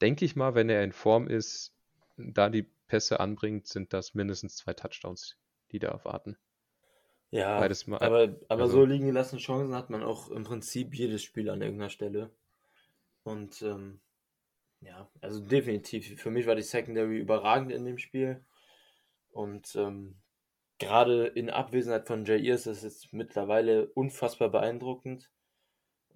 [0.00, 1.74] denke ich mal, wenn er in Form ist,
[2.16, 5.36] da die Pässe anbringt, sind das mindestens zwei Touchdowns,
[5.72, 6.36] die da erwarten.
[7.30, 11.22] Ja, mal, aber, aber also, so liegen gelassene Chancen hat man auch im Prinzip jedes
[11.22, 12.30] Spiel an irgendeiner Stelle.
[13.22, 14.00] Und ähm,
[14.80, 16.18] ja, also definitiv.
[16.20, 18.42] Für mich war die Secondary überragend in dem Spiel.
[19.30, 20.16] Und ähm,
[20.78, 25.30] gerade in Abwesenheit von Jair ist das jetzt mittlerweile unfassbar beeindruckend.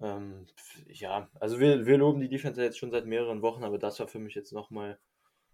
[0.01, 0.47] Ähm,
[0.87, 4.07] ja, also wir, wir loben die Defense jetzt schon seit mehreren Wochen, aber das war
[4.07, 4.99] für mich jetzt nochmal,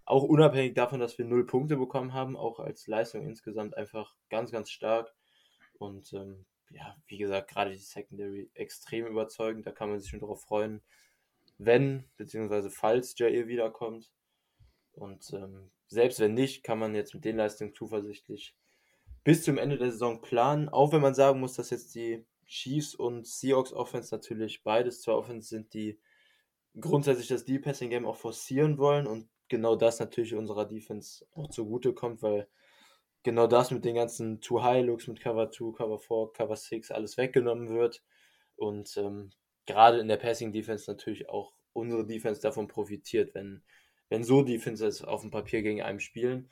[0.05, 4.51] auch unabhängig davon, dass wir null Punkte bekommen haben, auch als Leistung insgesamt einfach ganz,
[4.51, 5.13] ganz stark.
[5.77, 10.19] Und ähm, ja, wie gesagt, gerade die Secondary extrem überzeugend, da kann man sich schon
[10.19, 10.81] darauf freuen,
[11.59, 14.11] wenn, beziehungsweise falls Jair wiederkommt.
[14.93, 18.55] Und ähm, selbst wenn nicht, kann man jetzt mit den Leistungen zuversichtlich
[19.23, 20.69] bis zum Ende der Saison planen.
[20.69, 25.13] Auch wenn man sagen muss, dass jetzt die Chiefs und Seahawks Offense natürlich beides zwei
[25.13, 25.99] Offense sind, die
[26.79, 31.49] grundsätzlich das Deep Passing Game auch forcieren wollen und genau das natürlich unserer Defense auch
[31.49, 32.47] zugute kommt, weil
[33.23, 36.91] genau das mit den ganzen Too High Looks mit Cover 2, Cover 4, Cover 6
[36.91, 38.03] alles weggenommen wird
[38.55, 39.32] und ähm,
[39.65, 43.62] gerade in der Passing Defense natürlich auch unsere Defense davon profitiert, wenn,
[44.10, 46.49] wenn so Defenses auf dem Papier gegen einen spielen.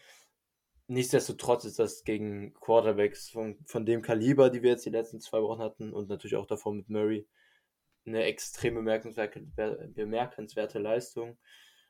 [0.87, 5.41] Nichtsdestotrotz ist das gegen Quarterbacks von, von dem Kaliber, die wir jetzt die letzten zwei
[5.41, 7.27] Wochen hatten und natürlich auch davor mit Murray,
[8.05, 9.41] eine extrem bemerkenswerte,
[9.93, 11.37] bemerkenswerte Leistung.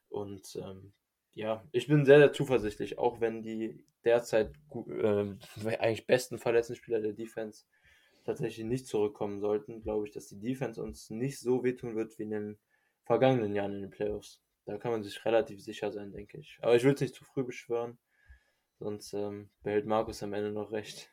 [0.09, 0.93] Und ähm,
[1.35, 5.35] ja, ich bin sehr, sehr zuversichtlich, auch wenn die derzeit äh,
[5.79, 7.65] eigentlich besten verletzten Spieler der Defense
[8.25, 12.23] tatsächlich nicht zurückkommen sollten, glaube ich, dass die Defense uns nicht so wehtun wird wie
[12.23, 12.57] in den
[13.03, 14.41] vergangenen Jahren in den Playoffs.
[14.65, 16.57] Da kann man sich relativ sicher sein, denke ich.
[16.61, 17.97] Aber ich will es nicht zu früh beschwören,
[18.79, 21.09] sonst ähm, behält Markus am Ende noch recht.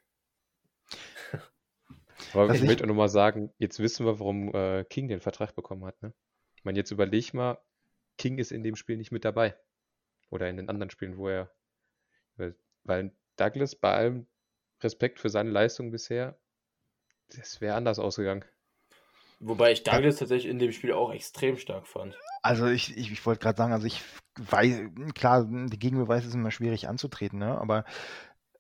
[2.32, 5.54] Aber also ich möchte nur mal sagen, jetzt wissen wir, warum äh, King den Vertrag
[5.54, 6.00] bekommen hat.
[6.02, 6.12] Ne?
[6.56, 7.58] Ich meine, jetzt überleg mal,
[8.16, 9.56] King ist in dem Spiel nicht mit dabei.
[10.30, 11.52] Oder in den anderen Spielen, wo er.
[12.82, 14.26] Weil Douglas bei allem
[14.80, 16.38] Respekt für seine Leistung bisher
[17.28, 18.44] das wäre anders ausgegangen.
[19.46, 22.16] Wobei ich Douglas tatsächlich in dem Spiel auch extrem stark fand.
[22.42, 24.02] Also ich, ich, ich wollte gerade sagen, also ich
[24.38, 27.58] weiß, klar, die Gegenbeweise sind immer schwierig anzutreten, ne?
[27.58, 27.84] aber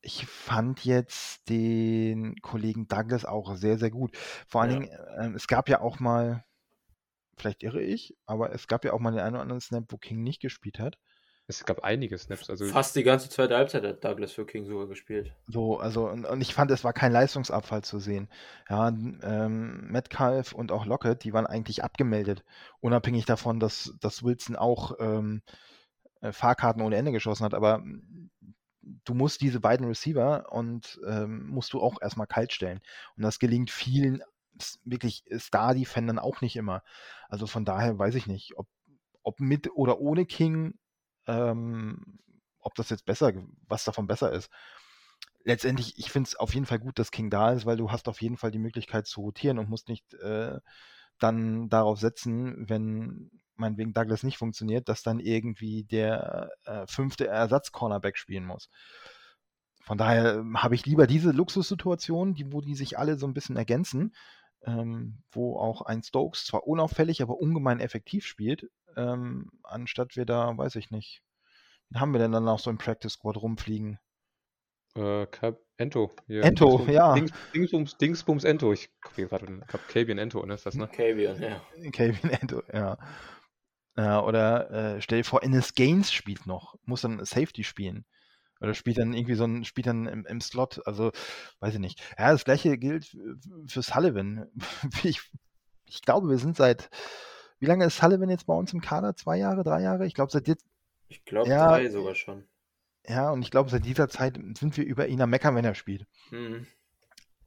[0.02, 4.14] ich fand jetzt den Kollegen Douglas auch sehr, sehr gut.
[4.46, 5.08] Vor allen ja.
[5.16, 6.44] Dingen, äh, es gab ja auch mal,
[7.38, 9.96] vielleicht irre ich, aber es gab ja auch mal den einen oder anderen Snap, wo
[9.96, 10.98] King nicht gespielt hat.
[11.46, 12.48] Es gab einige Snaps.
[12.48, 15.34] Also Fast die ganze zweite Halbzeit hat Douglas für King sogar gespielt.
[15.46, 18.28] So, also, und, und ich fand, es war kein Leistungsabfall zu sehen.
[18.70, 22.44] Ja, ähm, Metcalf und auch Lockett, die waren eigentlich abgemeldet.
[22.80, 25.42] Unabhängig davon, dass, dass Wilson auch ähm,
[26.22, 27.52] äh, Fahrkarten ohne Ende geschossen hat.
[27.52, 27.82] Aber
[29.04, 32.80] du musst diese beiden Receiver und ähm, musst du auch erstmal kalt stellen.
[33.16, 34.22] Und das gelingt vielen
[34.84, 36.82] wirklich Star-Defendern auch nicht immer.
[37.28, 38.68] Also von daher weiß ich nicht, ob,
[39.22, 40.78] ob mit oder ohne King
[41.26, 42.18] ähm,
[42.60, 43.32] ob das jetzt besser,
[43.68, 44.50] was davon besser ist.
[45.44, 48.08] Letztendlich, ich finde es auf jeden Fall gut, dass King da ist, weil du hast
[48.08, 50.58] auf jeden Fall die Möglichkeit zu rotieren und musst nicht äh,
[51.18, 58.16] dann darauf setzen, wenn meinetwegen Douglas nicht funktioniert, dass dann irgendwie der äh, fünfte Ersatz-Cornerback
[58.16, 58.68] spielen muss.
[59.82, 63.34] Von daher ähm, habe ich lieber diese Luxussituation, die, wo die sich alle so ein
[63.34, 64.14] bisschen ergänzen,
[64.66, 70.56] ähm, wo auch ein Stokes zwar unauffällig, aber ungemein effektiv spielt, ähm, anstatt wir da,
[70.56, 71.22] weiß ich nicht,
[71.90, 73.98] Wen haben wir denn dann noch so im Practice Squad rumfliegen?
[74.96, 75.26] Äh,
[75.76, 76.14] Ento.
[76.26, 76.44] Hier.
[76.44, 77.14] Ento, Dingsbums, ja.
[77.14, 78.72] Dings, Dingsbums, Dingsbums Ento.
[78.72, 79.60] Ich gucke gerade.
[79.88, 80.54] Cabian Ento, ne?
[80.54, 80.88] Ist das, ne?
[80.88, 81.60] Kavian, ja.
[81.90, 82.98] Kevin Endo, ja.
[83.96, 88.04] Ja, oder äh, stell dir vor, Ennis Gaines spielt noch, muss dann Safety spielen.
[88.60, 91.12] Oder spielt dann irgendwie so ein, spielt dann im, im Slot, also
[91.60, 92.00] weiß ich nicht.
[92.18, 93.16] Ja, das gleiche gilt
[93.66, 94.46] für, Sullivan.
[95.04, 95.20] Ich,
[95.86, 96.88] ich glaube, wir sind seit,
[97.58, 99.16] wie lange ist Sullivan jetzt bei uns im Kader?
[99.16, 100.06] Zwei Jahre, drei Jahre?
[100.06, 100.64] Ich glaube, seit jetzt,
[101.08, 101.68] Ich glaube Ja.
[101.68, 102.44] drei sogar schon.
[103.06, 105.74] ja, und ich glaube, seit dieser Zeit sind wir über ihn am Meckern, wenn er
[105.74, 106.06] spielt.
[106.30, 106.66] Mhm.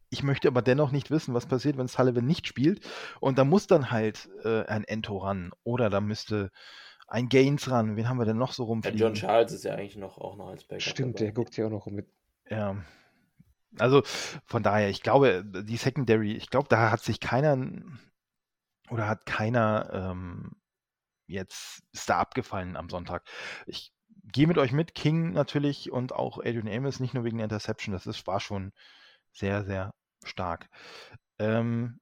[0.09, 2.79] Ich möchte aber dennoch nicht wissen, was passiert, wenn Sullivan nicht spielt.
[3.19, 5.51] Und da muss dann halt äh, ein Ento ran.
[5.63, 6.49] Oder da müsste
[7.07, 7.95] ein Gaines ran.
[7.95, 8.99] Wen haben wir denn noch so Ja, rumfliegen?
[8.99, 10.81] John Charles ist ja eigentlich noch auch noch als Backup.
[10.81, 11.25] Stimmt, dabei.
[11.25, 12.07] der guckt hier auch noch mit.
[12.49, 12.77] Ja.
[13.79, 14.01] Also
[14.45, 17.57] von daher, ich glaube, die Secondary, ich glaube, da hat sich keiner
[18.89, 20.51] oder hat keiner ähm,
[21.27, 23.23] jetzt ist da abgefallen am Sonntag.
[23.65, 23.93] Ich
[24.23, 27.93] gehe mit euch mit, King natürlich und auch Adrian Amos, nicht nur wegen der Interception,
[27.93, 28.73] das ist, war schon
[29.31, 29.93] sehr, sehr
[30.23, 30.69] stark.
[31.39, 31.99] Ähm,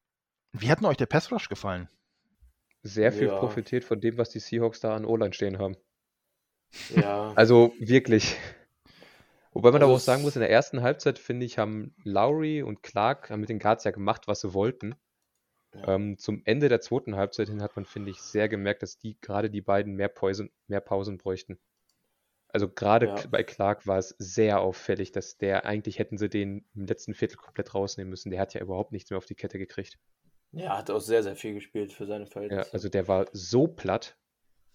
[0.52, 1.90] wie hat denn euch der Pass Rush gefallen?
[2.86, 3.40] Sehr viel Ja.
[3.40, 5.76] profitiert von dem, was die Seahawks da an O-Line stehen haben.
[6.96, 8.38] Ja, Also wirklich.
[9.54, 12.62] Wobei man Also aber auch sagen muss, in der ersten Halbzeit, finde ich, haben Lowry
[12.62, 14.96] und Clark haben mit den Guards ja gemacht, was sie wollten.
[15.74, 15.96] Ja.
[15.96, 19.18] Ähm, zum Ende der zweiten Halbzeit hin hat man, finde ich, sehr gemerkt, dass die
[19.20, 21.58] gerade die beiden mehr, Pausen, mehr Pausen bräuchten.
[22.50, 23.16] Also gerade Ja.
[23.30, 27.38] bei Clark war es sehr auffällig, dass der, eigentlich hätten sie den im letzten Viertel
[27.38, 28.30] komplett rausnehmen müssen.
[28.32, 29.98] Der hat ja überhaupt nichts mehr auf die Kette gekriegt.
[30.56, 32.74] Ja, hat auch sehr, sehr viel gespielt für seine Ja, Verhältnisse.
[32.74, 34.18] also der war so platt.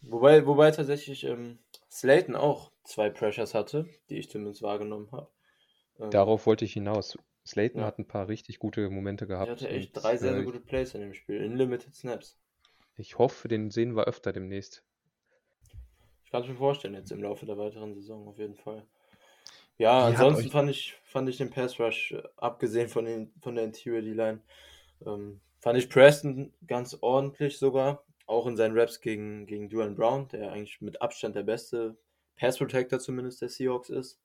[0.02, 1.58] Wobei, wobei tatsächlich ähm,
[1.90, 5.28] Slayton auch zwei Pressures hatte, die ich zumindest wahrgenommen habe.
[5.98, 7.18] Ähm, Darauf wollte ich hinaus.
[7.46, 7.86] Slayton Ja.
[7.86, 9.50] hat ein paar richtig gute Momente er gehabt.
[9.50, 12.38] hatte echt und, drei sehr, äh, sehr gute Plays in dem Spiel, in Limited Snaps.
[12.96, 14.84] Ich hoffe, den sehen wir öfter demnächst.
[16.24, 18.86] Ich kann es mir vorstellen, jetzt im Laufe der weiteren Saison auf jeden Fall.
[19.78, 23.32] Ja, hat ansonsten euch- fand ich, fand ich den Pass Rush, äh, abgesehen von, den,
[23.40, 24.40] von der Interior D-Line,
[25.06, 28.04] ähm, fand ich Preston ganz ordentlich sogar.
[28.26, 31.96] Auch in seinen Raps gegen, gegen Duran Brown, der eigentlich mit Abstand der beste
[32.36, 34.20] Pass Protector zumindest der Seahawks ist.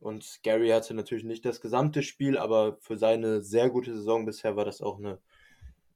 [0.00, 4.56] Und Gary hatte natürlich nicht das gesamte Spiel, aber für seine sehr gute Saison bisher
[4.56, 5.20] war das auch eine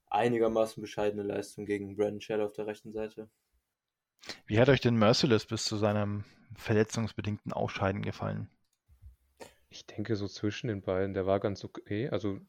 [0.09, 3.29] einigermaßen bescheidene Leistung gegen Brandon Shell auf der rechten Seite.
[4.47, 8.49] Wie hat euch denn Merciless bis zu seinem verletzungsbedingten Ausscheiden gefallen?
[9.69, 12.09] Ich denke, so zwischen den beiden, der war ganz okay.
[12.09, 12.41] Also,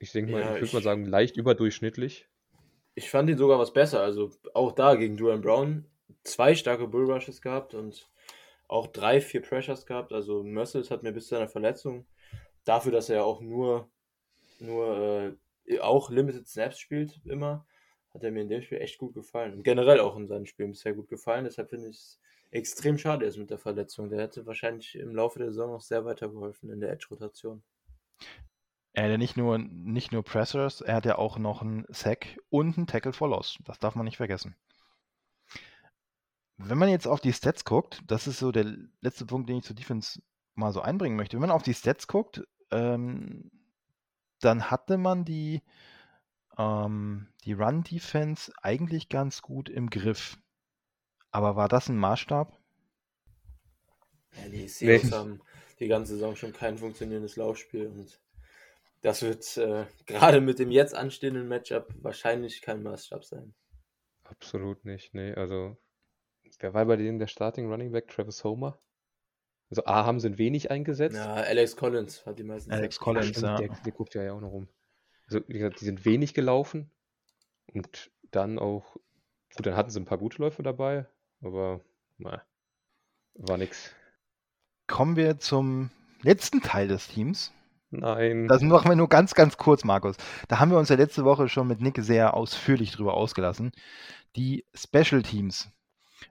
[0.00, 2.28] ich denke mal, Ja, ich würde mal sagen, leicht überdurchschnittlich.
[2.94, 4.00] Ich fand ihn sogar was besser.
[4.00, 5.86] Also auch da gegen Duran Brown
[6.24, 8.10] zwei starke Bullrushes gehabt und
[8.66, 10.12] auch drei, vier Pressures gehabt.
[10.12, 12.06] Also Merciless hat mir bis zu seiner Verletzung
[12.64, 13.90] dafür, dass er ja auch nur,
[14.60, 17.66] nur äh, auch Limited Snaps spielt immer,
[18.12, 19.54] hat er mir in dem Spiel echt gut gefallen.
[19.54, 21.44] Und generell auch in seinen Spielen bisher gut gefallen.
[21.44, 24.10] Deshalb finde ich es extrem schade jetzt mit der Verletzung.
[24.10, 27.62] Der hätte wahrscheinlich im Laufe der Saison noch sehr weitergeholfen in der Edge-Rotation.
[28.98, 32.36] Er hat ja nicht nur, nicht nur Pressers, er hat ja auch noch einen Sack
[32.50, 33.56] und einen Tackle for Loss.
[33.64, 34.56] Das darf man nicht vergessen.
[36.56, 38.64] Wenn man jetzt auf die Stats guckt, das ist so der
[39.00, 40.20] letzte Punkt, den ich zur Defense
[40.56, 41.36] mal so einbringen möchte.
[41.36, 43.52] Wenn man auf die Stats guckt, ähm,
[44.40, 45.62] dann hatte man die,
[46.58, 50.38] ähm, die Run-Defense eigentlich ganz gut im Griff.
[51.30, 52.58] Aber war das ein Maßstab?
[54.32, 55.10] Ja, die Seahawks Nee.
[55.12, 55.40] haben
[55.78, 58.20] die ganze Saison schon kein funktionierendes Laufspiel und
[59.00, 63.54] das wird äh, gerade mit dem jetzt anstehenden Matchup wahrscheinlich kein Maßstab sein.
[64.24, 65.32] Absolut nicht, nee.
[65.32, 65.76] Also,
[66.60, 68.08] wer war bei denen der Starting Running Back?
[68.08, 68.80] Travis Homer?
[69.70, 71.16] Also, A, haben sie wenig eingesetzt.
[71.16, 73.56] Ja, Alex Collins hat die meisten Alex Snaps Collins, ja.
[73.56, 74.68] Der, der guckt ja auch noch rum.
[75.26, 76.90] Also, wie gesagt, die sind wenig gelaufen
[77.72, 78.94] und dann auch,
[79.54, 81.06] gut, dann hatten sie ein paar gute Läufe dabei,
[81.42, 81.80] aber
[82.16, 82.42] na,
[83.34, 83.94] war nix.
[84.86, 85.90] Kommen wir zum
[86.22, 87.52] letzten Teil des Teams.
[87.90, 88.48] Nein.
[88.48, 90.16] Das machen wir nur ganz, ganz kurz, Markus.
[90.48, 93.72] Da haben wir uns ja letzte Woche schon mit Nick sehr ausführlich drüber ausgelassen.
[94.36, 95.70] Die Special Teams.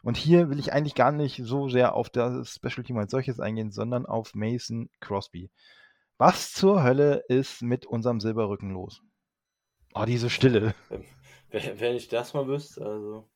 [0.03, 3.39] Und hier will ich eigentlich gar nicht so sehr auf das Special Team als solches
[3.39, 5.49] eingehen, sondern auf Mason Crosby.
[6.17, 9.01] Was zur Hölle ist mit unserem Silberrücken los?
[9.93, 10.75] Oh, diese Stille.
[11.49, 13.29] Wenn ich das mal wüsste, also.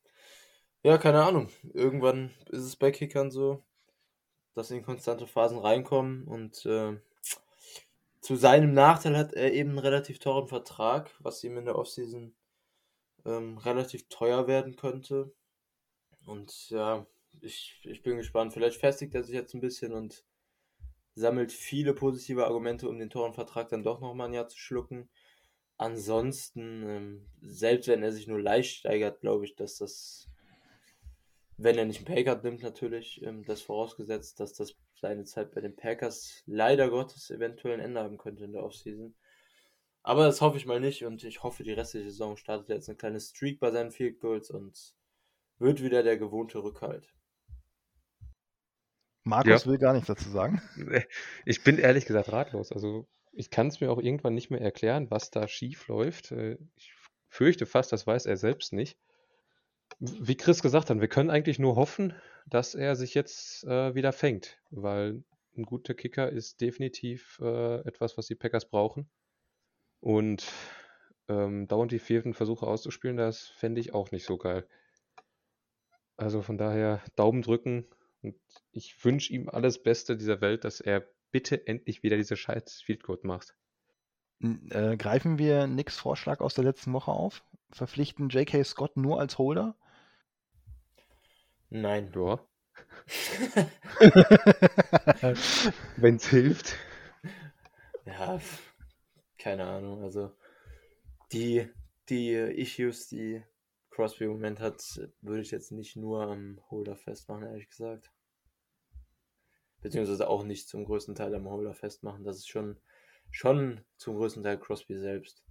[0.82, 1.48] Ja, keine Ahnung.
[1.74, 3.64] Irgendwann ist es bei Kickern so,
[4.54, 6.98] dass in konstante Phasen reinkommen und äh,
[8.22, 12.34] zu seinem Nachteil hat er eben einen relativ teuren Vertrag, was ihm in der Offseason
[13.26, 15.34] ähm, relativ teuer werden könnte.
[16.24, 17.06] Und ja,
[17.40, 18.54] ich, ich bin gespannt.
[18.54, 20.24] Vielleicht festigt er sich jetzt ein bisschen und
[21.14, 25.10] sammelt viele positive Argumente, um den teuren Vertrag dann doch nochmal ein Jahr zu schlucken.
[25.76, 30.32] Ansonsten, ähm, selbst wenn er sich nur leicht steigert, glaube ich, dass das
[31.62, 35.60] wenn er nicht einen Paycard nimmt, natürlich, ähm, das vorausgesetzt, dass das seine Zeit bei
[35.60, 39.14] den Packers leider Gottes eventuell ein Ende haben könnte in der Offseason.
[40.04, 42.96] Aber das hoffe ich mal nicht und ich hoffe, die restliche Saison startet jetzt eine
[42.96, 44.94] kleine Streak bei seinen Field Goals und
[45.58, 47.12] wird wieder der gewohnte Rückhalt.
[49.24, 49.70] Markus ja.
[49.70, 50.62] will gar nichts dazu sagen.
[51.44, 52.70] Ich bin ehrlich gesagt ratlos.
[52.72, 56.30] Also ich kann es mir auch irgendwann nicht mehr erklären, was da schief läuft.
[56.30, 56.92] Äh, ich
[57.28, 58.98] fürchte fast, das weiß er selbst nicht.
[60.04, 62.12] Wie Chris gesagt hat, wir können eigentlich nur hoffen,
[62.48, 65.22] dass er sich jetzt äh, wieder fängt, weil
[65.56, 69.08] ein guter Kicker ist definitiv äh, etwas, was die Packers brauchen.
[70.00, 70.44] Und
[71.28, 74.66] ähm, dauernd die vierten Versuche auszuspielen, das fände ich auch nicht so geil.
[76.16, 77.86] Also von daher Daumen drücken
[78.22, 78.34] und
[78.72, 83.22] ich wünsche ihm alles Beste dieser Welt, dass er bitte endlich wieder diese scheiß Fieldcode
[83.22, 83.54] macht.
[84.40, 87.44] Äh, greifen wir Nicks Vorschlag aus der letzten Woche auf?
[87.70, 88.64] Verpflichten J.K.
[88.64, 89.76] Scott nur als Holder?
[91.74, 92.12] Nein.
[92.14, 92.38] Ja.
[95.96, 96.76] Wenn es hilft.
[98.04, 98.38] Ja,
[99.38, 100.02] keine Ahnung.
[100.02, 100.36] Also
[101.32, 101.66] die,
[102.10, 103.42] die Issues, die
[103.88, 104.82] Crosby im Moment hat,
[105.22, 108.12] würde ich jetzt nicht nur am Holder festmachen, ehrlich gesagt.
[109.80, 112.22] Beziehungsweise auch nicht zum größten Teil am Holder festmachen.
[112.22, 112.76] Das ist schon,
[113.30, 115.42] schon zum größten Teil Crosby selbst.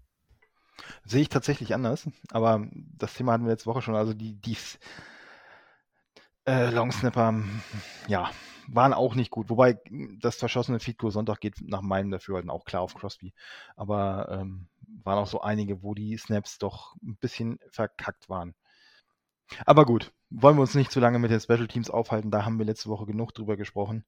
[1.04, 3.96] Sehe ich tatsächlich anders, aber das Thema hatten wir letzte Woche schon.
[3.96, 4.56] Also die, die
[6.46, 7.44] äh, Longsnapper,
[8.08, 8.30] ja,
[8.68, 9.50] waren auch nicht gut.
[9.50, 9.80] Wobei
[10.20, 13.34] das verschossene Feedgoal Sonntag geht nach meinem Dafürhalten auch klar auf Crosby.
[13.76, 14.68] Aber ähm,
[15.04, 18.56] waren auch so einige, wo die Snaps doch ein bisschen verkackt waren.
[19.66, 22.32] Aber gut, wollen wir uns nicht zu lange mit den Special Teams aufhalten.
[22.32, 24.06] Da haben wir letzte Woche genug drüber gesprochen.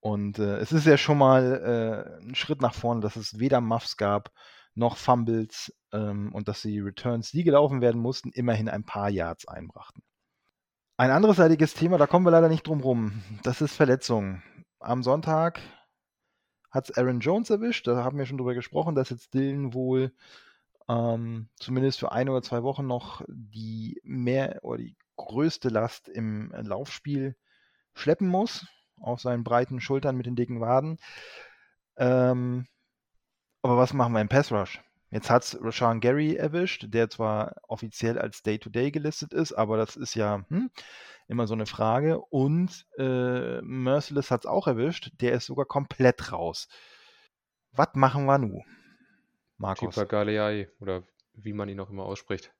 [0.00, 3.60] Und äh, es ist ja schon mal äh, ein Schritt nach vorne, dass es weder
[3.60, 4.30] Muffs gab
[4.74, 9.48] noch Fumbles ähm, und dass die Returns, die gelaufen werden mussten, immerhin ein paar Yards
[9.48, 10.02] einbrachten.
[11.00, 13.22] Ein anderes seitiges Thema, da kommen wir leider nicht drum rum.
[13.44, 14.42] Das ist Verletzungen.
[14.80, 15.60] Am Sonntag
[16.72, 17.86] hat es Aaron Jones erwischt.
[17.86, 20.12] Da haben wir schon drüber gesprochen, dass jetzt Dylan wohl
[20.88, 26.50] ähm, zumindest für ein oder zwei Wochen noch die mehr oder die größte Last im
[26.50, 27.36] Laufspiel
[27.94, 28.66] schleppen muss.
[29.00, 30.98] Auf seinen breiten Schultern mit den dicken Waden.
[31.96, 32.66] Ähm,
[33.62, 34.82] aber was machen wir im Pass Rush?
[35.10, 39.78] Jetzt hat es Rashan Gary erwischt, der zwar offiziell als Day-to-Day -Day gelistet ist, aber
[39.78, 40.70] das ist ja hm,
[41.28, 42.20] immer so eine Frage.
[42.20, 46.68] Und äh, Merciless hat es auch erwischt, der ist sogar komplett raus.
[47.72, 48.64] Was machen wir nun?
[49.56, 49.94] Markus.
[49.94, 52.52] Tipa Galeai, oder wie man ihn auch immer ausspricht.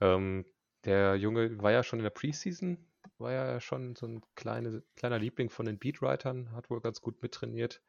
[0.00, 0.44] Ähm,
[0.84, 5.18] der Junge war ja schon in der Preseason, war ja schon so ein kleine, kleiner
[5.18, 7.82] Liebling von den Beatwritern, hat wohl ganz gut mittrainiert,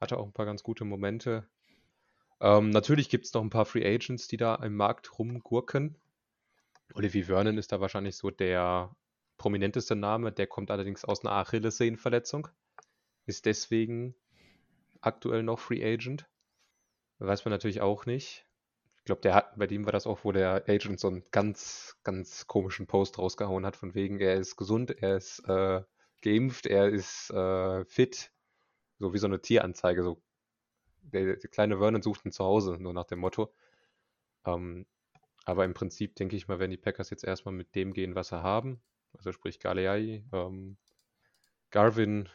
[0.00, 1.48] hatte auch ein paar ganz gute Momente.
[2.40, 5.96] Ähm, natürlich gibt es noch ein paar Free Agents, die da im Markt rumgurken.
[6.94, 8.94] Olivier Vernon ist da wahrscheinlich so der
[9.36, 10.32] prominenteste Name.
[10.32, 12.48] Der kommt allerdings aus einer Achillessehnenverletzung.
[13.26, 14.14] Ist deswegen
[15.00, 16.26] aktuell noch Free Agent.
[17.18, 18.46] Weiß man natürlich auch nicht.
[18.98, 22.86] Ich glaube, bei dem war das auch, wo der Agent so einen ganz, ganz komischen
[22.86, 25.82] Post rausgehauen hat, von wegen, er ist gesund, er ist äh,
[26.22, 28.30] geimpft, er ist äh, fit.
[28.98, 30.22] So wie so eine Tieranzeige, so
[31.12, 33.52] der, der, kleine Vernon sucht ein Zuhause, nur nach dem Motto.
[34.44, 34.86] Ähm,
[35.44, 38.28] aber im Prinzip denke ich mal, werden die Packers jetzt erstmal mit dem gehen, was
[38.28, 38.80] sie haben.
[39.16, 40.76] Also sprich Galeai, ähm,
[41.70, 42.28] Garvin,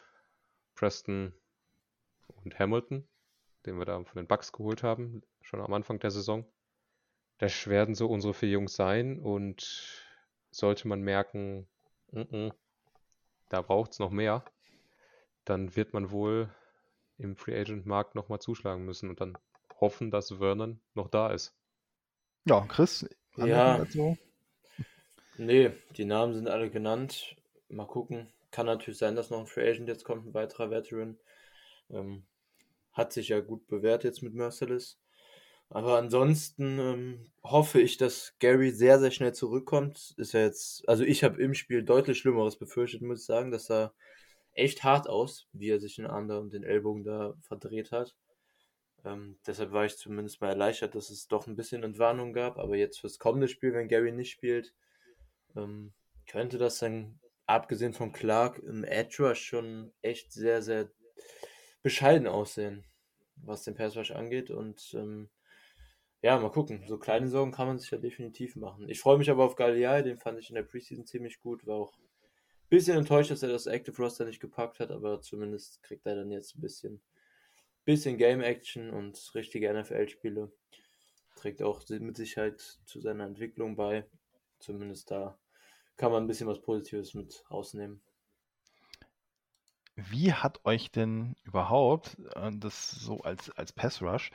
[0.75, 1.33] Preston
[2.43, 3.07] und Hamilton,
[3.65, 6.45] den wir da von den Bucks geholt haben, schon am Anfang der Saison.
[7.37, 10.03] Das werden so unsere vier Jungs sein und
[10.51, 11.67] sollte man merken,
[12.11, 12.53] n -n,
[13.49, 14.43] da braucht es noch mehr,
[15.45, 16.49] dann wird man wohl
[17.17, 19.37] im Free Agent Markt nochmal zuschlagen müssen und dann
[19.79, 21.53] hoffen, dass Vernon noch da ist.
[22.45, 23.77] Ja, Chris, ja.
[23.77, 24.17] Dazu?
[25.37, 27.35] Nee, die Namen sind alle genannt.
[27.69, 28.31] Mal gucken.
[28.51, 31.17] Kann natürlich sein, dass noch ein Free Agent jetzt kommt, ein weiterer Veteran.
[31.89, 32.23] Ähm,
[32.91, 34.99] hat sich ja gut bewährt jetzt mit Merciless.
[35.69, 40.13] Aber ansonsten ähm, hoffe ich, dass Gary sehr, sehr schnell zurückkommt.
[40.17, 43.71] Ist ja jetzt, also ich habe im Spiel deutlich Schlimmeres befürchtet, muss ich sagen, dass
[43.71, 43.95] er
[44.53, 48.15] echt hart aus, wie er sich den Arm da und den Ellbogen da verdreht hat.
[49.05, 52.57] Ähm, deshalb war ich zumindest mal erleichtert, dass es doch ein bisschen Entwarnung gab.
[52.57, 54.73] Aber jetzt fürs kommende Spiel, wenn Gary nicht spielt,
[55.55, 55.93] ähm,
[56.27, 60.89] könnte das dann, abgesehen von Clark, im Edge Rush schon echt sehr, sehr
[61.81, 62.85] bescheiden aussehen,
[63.35, 64.49] was den Pass Rush angeht.
[64.49, 65.29] Und ähm,
[66.21, 66.85] ja, mal gucken.
[66.87, 68.87] So kleine Sorgen kann man sich ja definitiv machen.
[68.87, 71.75] Ich freue mich aber auf Galliai, den fand ich in der Preseason ziemlich gut, war
[71.75, 71.93] auch
[72.73, 76.31] Bisschen enttäuscht, dass er das Active Roster nicht gepackt hat, aber zumindest kriegt er dann
[76.31, 77.03] jetzt ein bisschen,
[77.85, 80.51] bisschen Game Action und richtige NFL-Spiele.
[81.35, 84.09] Trägt auch mit Sicherheit zu seiner Entwicklung bei.
[84.57, 85.37] Zumindest da
[85.97, 88.01] kann man ein bisschen was Positives mit rausnehmen.
[89.95, 94.31] Wie hat euch denn überhaupt äh, das so als, als Pass Rush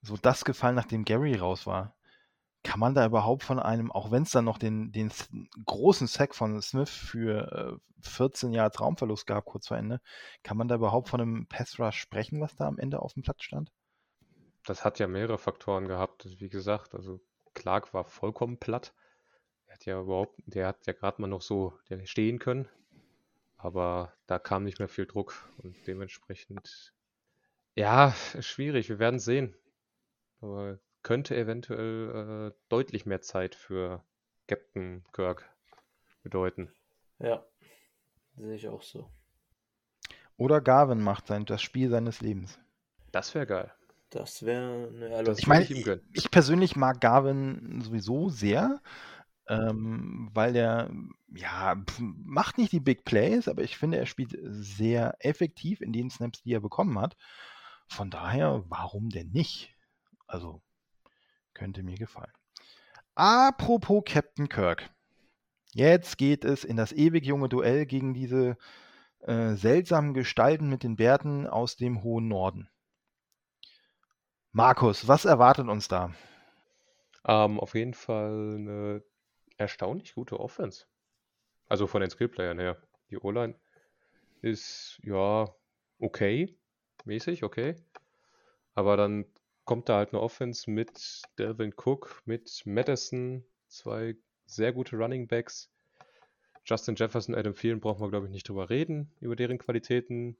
[0.00, 1.96] so das gefallen, nachdem Gary raus war?
[2.62, 5.10] Kann man da überhaupt von einem, auch wenn es dann noch den, den
[5.64, 10.00] großen Sack von Smith für äh, 14 Jahre Traumverlust gab, kurz vor Ende,
[10.42, 13.22] kann man da überhaupt von einem Pass Rush sprechen, was da am Ende auf dem
[13.22, 13.72] Platz stand?
[14.64, 16.94] Das hat ja mehrere Faktoren gehabt, wie gesagt.
[16.94, 17.20] Also
[17.54, 18.94] Clark war vollkommen platt.
[19.66, 21.72] Er hat ja überhaupt, der hat ja gerade mal noch so
[22.04, 22.68] stehen können.
[23.56, 26.94] Aber da kam nicht mehr viel Druck und dementsprechend,
[27.74, 28.88] ja, schwierig.
[28.88, 29.54] Wir werden sehen.
[30.40, 34.04] Aber könnte eventuell äh, deutlich mehr Zeit für
[34.46, 35.48] Captain Kirk
[36.22, 36.72] bedeuten.
[37.18, 37.44] Ja,
[38.36, 39.10] sehe ich auch so.
[40.36, 42.58] Oder Garvin macht sein, das Spiel seines Lebens.
[43.12, 43.72] Das wäre geil.
[44.10, 45.38] Das wäre eine Erlösung.
[45.38, 48.80] Ich meine, ich, ich, persönlich mag Garvin sowieso sehr,
[49.48, 50.90] ähm, weil der,
[51.34, 56.10] ja, macht nicht die Big Plays, aber ich finde, er spielt sehr effektiv in den
[56.10, 57.16] Snaps, die er bekommen hat.
[57.86, 59.76] Von daher, warum denn nicht?
[60.26, 60.62] Also,
[61.54, 62.32] könnte mir gefallen.
[63.14, 64.90] Apropos Captain Kirk.
[65.72, 68.56] Jetzt geht es in das ewig junge Duell gegen diese
[69.20, 72.68] äh, seltsamen Gestalten mit den Bärten aus dem hohen Norden.
[74.52, 76.12] Markus, was erwartet uns da?
[77.24, 79.04] Ähm, auf jeden Fall eine
[79.58, 80.86] erstaunlich gute Offense.
[81.68, 82.82] Also von den Skillplayern her.
[83.10, 83.54] Die O-Line
[84.40, 85.54] ist ja
[85.98, 86.58] okay,
[87.04, 87.76] mäßig, okay.
[88.74, 89.26] Aber dann
[89.70, 95.70] kommt da halt eine Offense mit Delvin Cook, mit Madison, zwei sehr gute Running Backs.
[96.64, 100.36] Justin Jefferson, Adam Thielen brauchen wir, glaube ich, nicht drüber reden, über deren Qualitäten.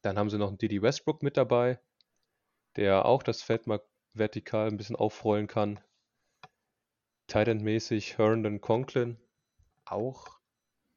[0.00, 1.78] Dann haben sie noch einen Didi Westbrook mit dabei,
[2.74, 3.80] der auch das Feld mal
[4.12, 5.78] vertikal ein bisschen aufrollen kann.
[7.28, 9.20] Titan-mäßig Herndon Conklin
[9.84, 10.40] auch.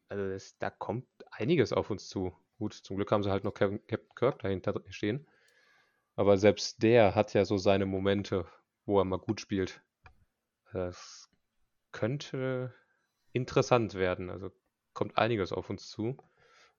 [0.10, 2.36] Also das, da kommt einiges auf uns zu.
[2.58, 3.86] Gut, zum Glück haben sie halt noch Captain
[4.16, 5.28] Kirk dahinter stehen.
[6.16, 8.48] Aber selbst der hat ja so seine Momente,
[8.86, 9.82] wo er mal gut spielt.
[10.72, 11.30] Das
[11.92, 12.74] könnte
[13.34, 14.30] interessant werden.
[14.30, 14.52] Also
[14.94, 16.18] kommt einiges auf uns zu.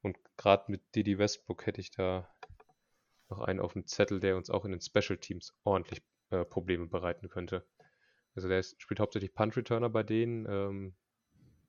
[0.03, 2.29] Und gerade mit Didi Westbrook hätte ich da
[3.29, 6.87] noch einen auf dem Zettel, der uns auch in den Special Teams ordentlich äh, Probleme
[6.87, 7.67] bereiten könnte.
[8.35, 10.47] Also der ist, spielt hauptsächlich Punt Returner bei denen.
[10.49, 10.95] Ähm,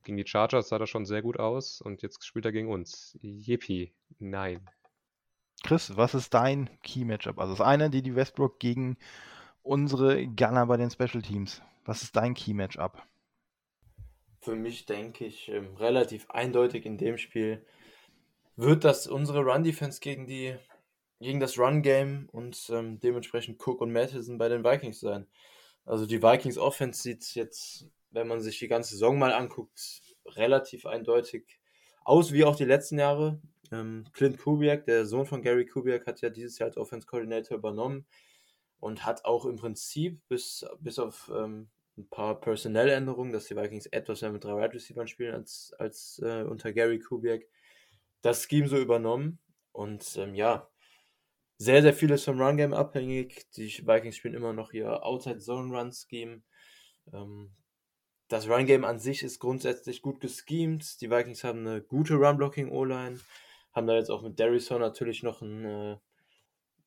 [0.04, 3.18] gegen die Chargers sah das schon sehr gut aus und jetzt spielt er gegen uns.
[3.22, 4.70] Yippie, nein.
[5.64, 7.40] Chris, was ist dein Key-Matchup?
[7.40, 8.98] Also das eine, die die Westbrook gegen
[9.64, 11.62] unsere Gunner bei den Special Teams.
[11.86, 13.02] Was ist dein Key-Matchup?
[14.40, 17.66] Für mich denke ich ähm, relativ eindeutig in dem Spiel
[18.56, 20.56] wird das unsere Run-Defense gegen die
[21.20, 25.28] gegen das Run-Game und ähm, dementsprechend Cook und Madison bei den Vikings sein.
[25.86, 30.86] Also die Vikings Offense sieht jetzt, wenn man sich die ganze Saison mal anguckt, relativ
[30.86, 31.60] eindeutig
[32.04, 33.40] aus wie auch die letzten Jahre.
[33.72, 37.58] Ähm, Clint Kubiak, der Sohn von Gary Kubiak, hat ja dieses Jahr als Offense Coordinator
[37.58, 38.06] übernommen
[38.80, 43.88] und hat auch im Prinzip bis, bis auf ähm, ein paar Personelländerungen, dass die Vikings
[43.88, 47.48] etwas mehr mit drei Wide Receivers spielen als, als äh, unter Gary Kubiak,
[48.22, 49.40] das Scheme so übernommen.
[49.72, 50.70] Und ähm, ja,
[51.58, 53.50] sehr, sehr vieles vom Run Game abhängig.
[53.56, 56.44] Die Vikings spielen immer noch ihr Outside Zone Run Scheme.
[57.12, 57.52] Ähm,
[58.28, 61.02] das Run Game an sich ist grundsätzlich gut geschemt.
[61.02, 63.20] Die Vikings haben eine gute Run Blocking O-Line
[63.78, 65.98] haben da jetzt auch mit Darrison natürlich noch einen, äh,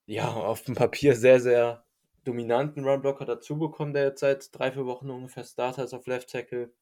[0.07, 1.85] ja, auf dem Papier sehr, sehr
[2.25, 6.31] dominanten Runblocker dazu bekommen, der jetzt seit drei, vier Wochen ungefähr Starter ist auf Left
[6.31, 6.73] Tackle.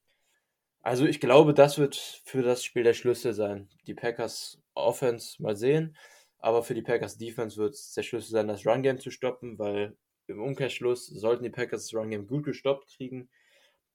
[0.80, 3.68] Also ich glaube, das wird für das Spiel der Schlüssel sein.
[3.86, 5.96] Die Packers Offense mal sehen,
[6.38, 9.58] aber für die Packers Defense wird es der Schlüssel sein, das Run Game zu stoppen,
[9.58, 9.96] weil
[10.26, 13.28] im Umkehrschluss sollten die Packers das Run Game gut gestoppt kriegen,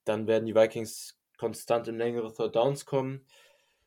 [0.03, 3.25] dann werden die Vikings konstant in längere Third Downs kommen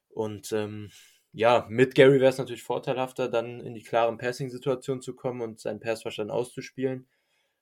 [0.09, 0.91] und ähm,
[1.37, 5.61] ja, mit Gary wäre es natürlich vorteilhafter, dann in die klaren Passing-Situationen zu kommen und
[5.61, 7.07] seinen Passwash dann auszuspielen.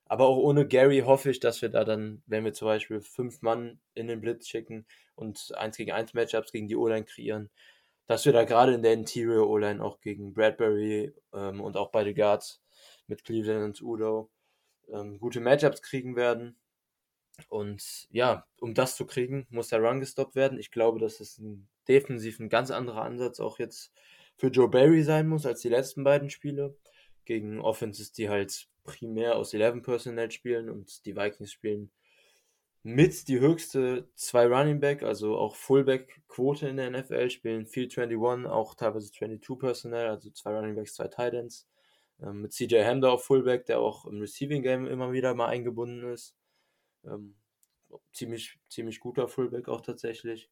[0.05, 3.41] Aber auch ohne Gary hoffe ich, dass wir da dann, wenn wir zum Beispiel fünf
[3.41, 7.49] Mann in den Blitz schicken und eins gegen eins Matchups gegen die O-Line kreieren,
[8.07, 12.05] dass wir da gerade in der Interior O-Line auch gegen Bradbury ähm, und auch bei
[12.05, 12.61] den Guards
[13.07, 14.31] mit Cleveland und Udo
[14.89, 16.57] ähm, gute Matchups kriegen werden.
[17.49, 20.59] Und ja, um das zu kriegen, muss der Run gestoppt werden.
[20.59, 23.93] Ich glaube, dass es ein defensiv ein ganz anderer Ansatz auch jetzt
[24.35, 26.75] für Joe Barry sein muss als die letzten beiden Spiele.
[27.25, 31.91] Gegen Offenses, die halt primär aus 11 Personnel spielen und die Vikings spielen
[32.85, 37.85] mit die höchste zwei Running Back, also auch Fullback Quote in der NFL, spielen viel
[37.85, 41.67] 21, auch teilweise 22 Personnel, also zwei Running Backs, zwei Titans.
[42.21, 46.13] Ähm, mit CJ Hamder auf Fullback, der auch im Receiving Game immer wieder mal eingebunden
[46.13, 46.35] ist.
[47.03, 47.35] Ähm,
[48.13, 50.51] ziemlich, ziemlich guter Fullback auch tatsächlich.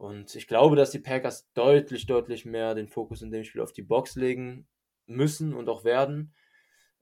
[0.00, 3.74] Und ich glaube, dass die Packers deutlich, deutlich mehr den Fokus in dem Spiel auf
[3.74, 4.66] die Box legen
[5.04, 6.32] müssen und auch werden.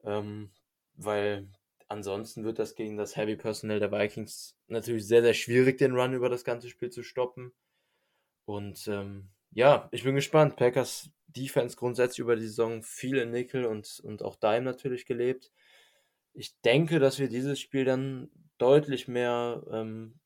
[0.02, 0.50] Ähm,
[0.94, 1.46] weil
[1.86, 6.12] ansonsten wird das gegen das Heavy Personal der Vikings natürlich sehr, sehr schwierig, den Run
[6.12, 7.52] über das ganze Spiel zu stoppen.
[8.46, 10.56] Und ähm, ja, ich bin gespannt.
[10.56, 15.52] Packers Defense grundsätzlich über die Saison viel in Nickel und, und auch Dime natürlich gelebt.
[16.32, 18.28] Ich denke, dass wir dieses Spiel dann
[18.58, 20.18] deutlich mehr ähm,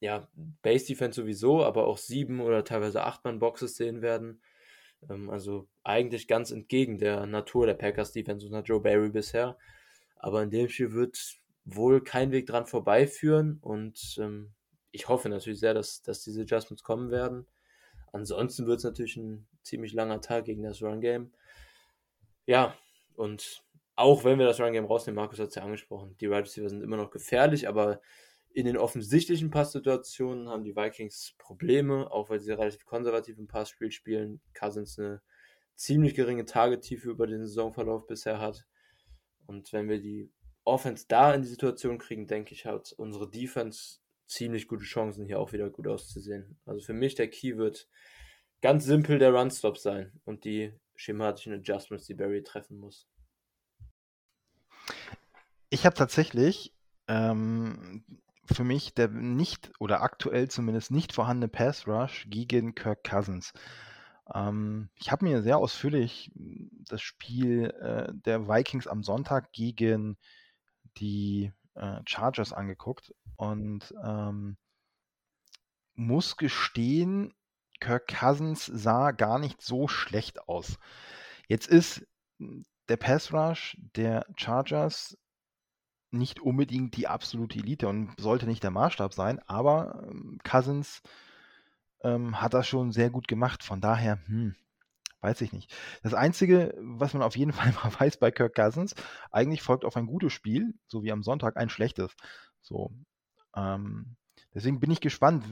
[0.00, 0.28] ja,
[0.62, 4.42] Base Defense sowieso, aber auch sieben oder teilweise acht Mann Boxes sehen werden.
[5.08, 9.58] Ähm, also eigentlich ganz entgegen der Natur der Packers Defense unter Joe Barry bisher.
[10.16, 11.18] Aber in dem Spiel wird
[11.64, 14.52] wohl kein Weg dran vorbeiführen und ähm,
[14.92, 17.46] ich hoffe natürlich sehr, dass, dass diese Adjustments kommen werden.
[18.12, 21.32] Ansonsten wird es natürlich ein ziemlich langer Tag gegen das Run Game.
[22.46, 22.74] Ja,
[23.14, 23.62] und
[23.94, 26.68] auch wenn wir das Run Game rausnehmen, Markus hat es ja angesprochen, die Wide Receiver
[26.68, 28.00] sind immer noch gefährlich, aber
[28.52, 33.90] in den offensichtlichen Passsituationen haben die Vikings Probleme, auch weil sie relativ konservativ im Passspiel
[33.90, 34.40] spielen.
[34.54, 35.22] Cousins eine
[35.76, 38.66] ziemlich geringe Tagetiefe über den Saisonverlauf bisher hat.
[39.46, 40.32] Und wenn wir die
[40.64, 45.40] Offense da in die Situation kriegen, denke ich, hat unsere Defense ziemlich gute Chancen, hier
[45.40, 46.58] auch wieder gut auszusehen.
[46.64, 47.88] Also für mich der Key wird
[48.60, 53.08] ganz simpel der Runstop sein und die schematischen Adjustments, die Barry treffen muss.
[55.70, 56.74] Ich habe tatsächlich
[57.08, 58.04] ähm,
[58.52, 63.52] für mich der nicht oder aktuell zumindest nicht vorhandene Pass Rush gegen Kirk Cousins.
[64.32, 70.16] Ähm, ich habe mir sehr ausführlich das Spiel äh, der Vikings am Sonntag gegen
[70.96, 74.56] die äh, Chargers angeguckt und ähm,
[75.94, 77.34] muss gestehen,
[77.80, 80.78] Kirk Cousins sah gar nicht so schlecht aus.
[81.48, 82.06] Jetzt ist
[82.88, 85.16] der Pass Rush der Chargers
[86.10, 91.02] nicht unbedingt die absolute Elite und sollte nicht der Maßstab sein, aber ähm, Cousins
[92.02, 93.62] ähm, hat das schon sehr gut gemacht.
[93.62, 94.54] Von daher, hm,
[95.20, 95.74] weiß ich nicht.
[96.02, 98.94] Das Einzige, was man auf jeden Fall mal weiß bei Kirk Cousins,
[99.30, 102.12] eigentlich folgt auf ein gutes Spiel, so wie am Sonntag, ein schlechtes.
[102.60, 102.92] So.
[103.54, 104.16] Ähm,
[104.54, 105.44] deswegen bin ich gespannt.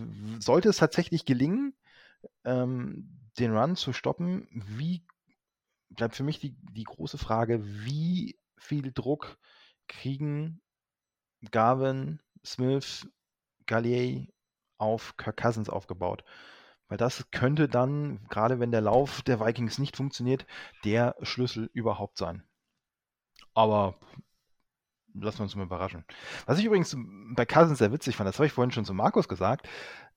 [0.43, 1.75] Sollte es tatsächlich gelingen,
[2.45, 5.05] ähm, den Run zu stoppen, wie
[5.91, 9.39] bleibt für mich die, die große Frage, wie viel Druck
[9.89, 10.61] kriegen
[11.51, 13.09] Garvin, Smith,
[13.67, 14.27] Gallier
[14.79, 16.25] auf Kirk Cousins aufgebaut.
[16.89, 20.47] Weil das könnte dann, gerade wenn der Lauf der Vikings nicht funktioniert,
[20.85, 22.43] der Schlüssel überhaupt sein.
[23.55, 23.99] Aber
[25.15, 26.05] lassen wir uns mal überraschen.
[26.47, 26.97] Was ich übrigens
[27.35, 29.69] bei Cousins sehr witzig fand, das habe ich vorhin schon zu Markus gesagt,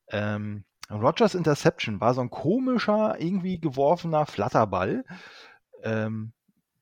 [0.07, 5.05] ähm, Rogers Interception war so ein komischer, irgendwie geworfener Flatterball.
[5.83, 6.33] Ähm,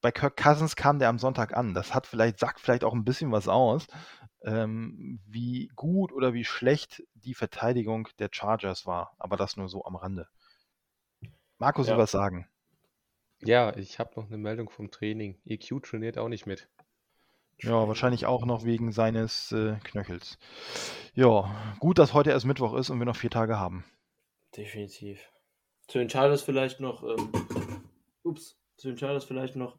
[0.01, 1.73] bei Kirk Cousins kam der am Sonntag an.
[1.73, 3.87] Das hat vielleicht, sagt vielleicht auch ein bisschen was aus,
[4.43, 9.13] ähm, wie gut oder wie schlecht die Verteidigung der Chargers war.
[9.17, 10.27] Aber das nur so am Rande.
[11.57, 11.95] Markus, ja.
[11.95, 12.47] du was sagen?
[13.41, 15.39] Ja, ich habe noch eine Meldung vom Training.
[15.45, 16.69] EQ trainiert auch nicht mit.
[17.61, 20.37] Ja, wahrscheinlich auch noch wegen seines äh, Knöchels.
[21.13, 23.83] Ja, gut, dass heute erst Mittwoch ist und wir noch vier Tage haben.
[24.55, 25.29] Definitiv.
[25.87, 27.31] Zu den Chargers vielleicht noch, ähm,
[28.79, 29.77] zu den Chargers vielleicht noch,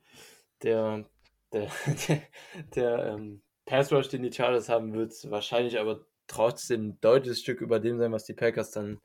[0.62, 1.08] der,
[1.52, 1.70] der,
[2.08, 2.22] der,
[2.74, 7.60] der ähm, Pass Rush, den die Chargers haben, wird wahrscheinlich aber trotzdem ein deutliches Stück
[7.60, 9.00] über dem sein, was die Packers dann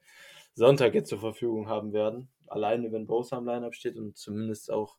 [0.54, 2.30] Sonntag jetzt zur Verfügung haben werden.
[2.48, 4.98] Alleine, wenn Bosa am Lineup steht und zumindest auch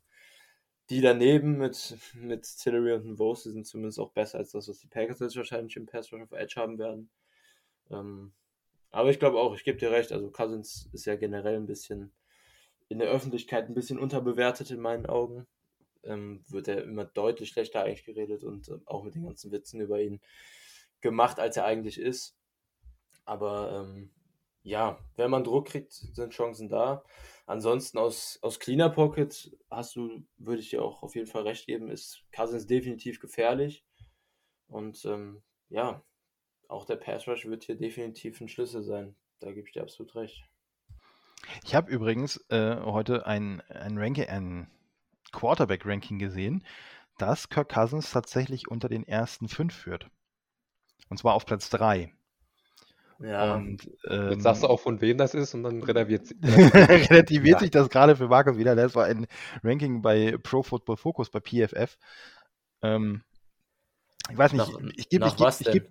[0.91, 4.89] die daneben mit, mit Tillery und Bosa sind zumindest auch besser als das, was die
[4.89, 7.11] Packers jetzt wahrscheinlich im Pass Rush auf Edge haben werden.
[7.91, 8.33] Ähm,
[8.91, 12.13] aber ich glaube auch, ich gebe dir recht, also Cousins ist ja generell ein bisschen
[12.89, 15.47] in der Öffentlichkeit ein bisschen unterbewertet in meinen Augen.
[16.05, 19.80] Ähm, wird er immer deutlich schlechter eigentlich geredet und äh, auch mit den ganzen Witzen
[19.80, 20.20] über ihn
[21.01, 22.37] gemacht, als er eigentlich ist.
[23.24, 24.11] Aber ähm,
[24.62, 27.05] ja, wenn man Druck kriegt, sind Chancen da.
[27.47, 31.66] Ansonsten aus, aus Cleaner Pocket hast du, würde ich dir auch auf jeden Fall recht
[31.66, 33.84] geben, ist Cousins definitiv gefährlich.
[34.66, 36.05] Und ähm, ja,
[36.68, 39.14] auch der Pass Rush wird hier definitiv ein Schlüssel sein.
[39.39, 40.43] Da gebe ich dir absolut recht.
[41.65, 44.71] Ich habe übrigens äh, heute ein, ein, Ranking, ein
[45.33, 46.65] Quarterback-Ranking gesehen,
[47.19, 50.09] das Kirk Cousins tatsächlich unter den ersten fünf führt.
[51.09, 52.13] Und zwar auf Platz 3.
[53.21, 53.55] Ja.
[53.55, 57.59] Und, ähm, Jetzt sagst du auch, von wem das ist und dann relativiert, relativiert ja.
[57.61, 58.77] sich das gerade für Markus wieder.
[58.77, 59.27] Das war ein
[59.63, 61.97] Ranking bei Pro Football Focus, bei PFF.
[62.83, 63.23] Ähm,
[64.31, 65.91] ich weiß nicht, nach, ich gebe ich geb, ich geb,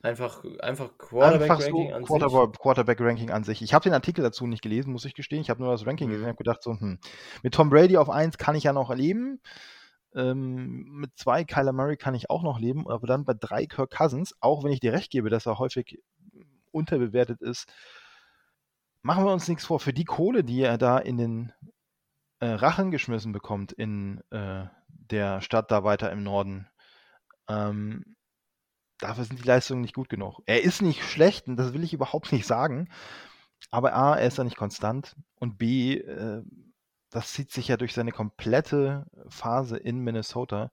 [0.00, 2.60] Einfach, einfach Quarterback-Ranking so an Quarterback, sich?
[2.60, 3.62] Quarterback-Ranking an sich.
[3.62, 5.40] Ich habe den Artikel dazu nicht gelesen, muss ich gestehen.
[5.40, 6.12] Ich habe nur das Ranking mhm.
[6.12, 7.00] gesehen und habe gedacht, so, hm,
[7.42, 9.40] mit Tom Brady auf 1 kann ich ja noch leben.
[10.14, 12.88] Ähm, mit 2 Kyler Murray kann ich auch noch leben.
[12.88, 16.00] Aber dann bei 3 Kirk Cousins, auch wenn ich dir recht gebe, dass er häufig
[16.70, 17.66] unterbewertet ist,
[19.02, 21.52] machen wir uns nichts vor, für die Kohle, die er da in den
[22.40, 26.68] äh, Rachen geschmissen bekommt in äh, der Stadt da weiter im Norden,
[27.48, 28.16] ähm,
[29.00, 30.40] dafür sind die Leistungen nicht gut genug.
[30.46, 32.88] Er ist nicht schlecht, und das will ich überhaupt nicht sagen,
[33.70, 36.42] aber A, er ist da nicht konstant und B, äh,
[37.10, 40.70] das zieht sich ja durch seine komplette Phase in Minnesota,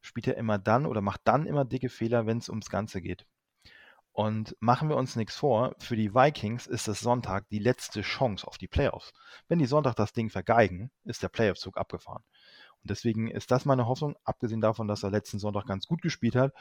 [0.00, 3.26] spielt er immer dann oder macht dann immer dicke Fehler, wenn es ums Ganze geht.
[4.12, 8.46] Und machen wir uns nichts vor, für die Vikings ist das Sonntag die letzte Chance
[8.46, 9.12] auf die Playoffs.
[9.48, 12.24] Wenn die Sonntag das Ding vergeigen, ist der Playoff-Zug abgefahren.
[12.82, 16.34] Und deswegen ist das meine Hoffnung, abgesehen davon, dass er letzten Sonntag ganz gut gespielt
[16.34, 16.52] hat,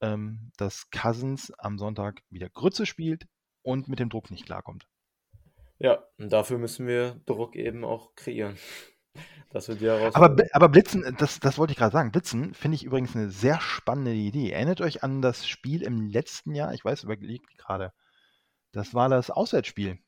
[0.00, 3.26] ähm, dass Cousins am Sonntag wieder Grütze spielt
[3.62, 4.86] und mit dem Druck nicht klarkommt.
[5.78, 8.56] Ja, und dafür müssen wir Druck eben auch kreieren.
[9.52, 12.12] Das wird die Aber, aber Blitzen, das, das wollte ich gerade sagen.
[12.12, 14.52] Blitzen finde ich übrigens eine sehr spannende Idee.
[14.52, 16.72] Erinnert euch an das Spiel im letzten Jahr?
[16.72, 17.92] Ich weiß, überlegt gerade.
[18.70, 19.98] Das war das Auswärtsspiel.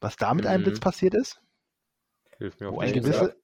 [0.00, 0.82] Was da mit einem Blitz Mhm.
[0.82, 1.42] passiert ist?
[2.38, 3.32] Hilf mir Wo auf ein, Welches Sprünge.
[3.32, 3.36] gewisser,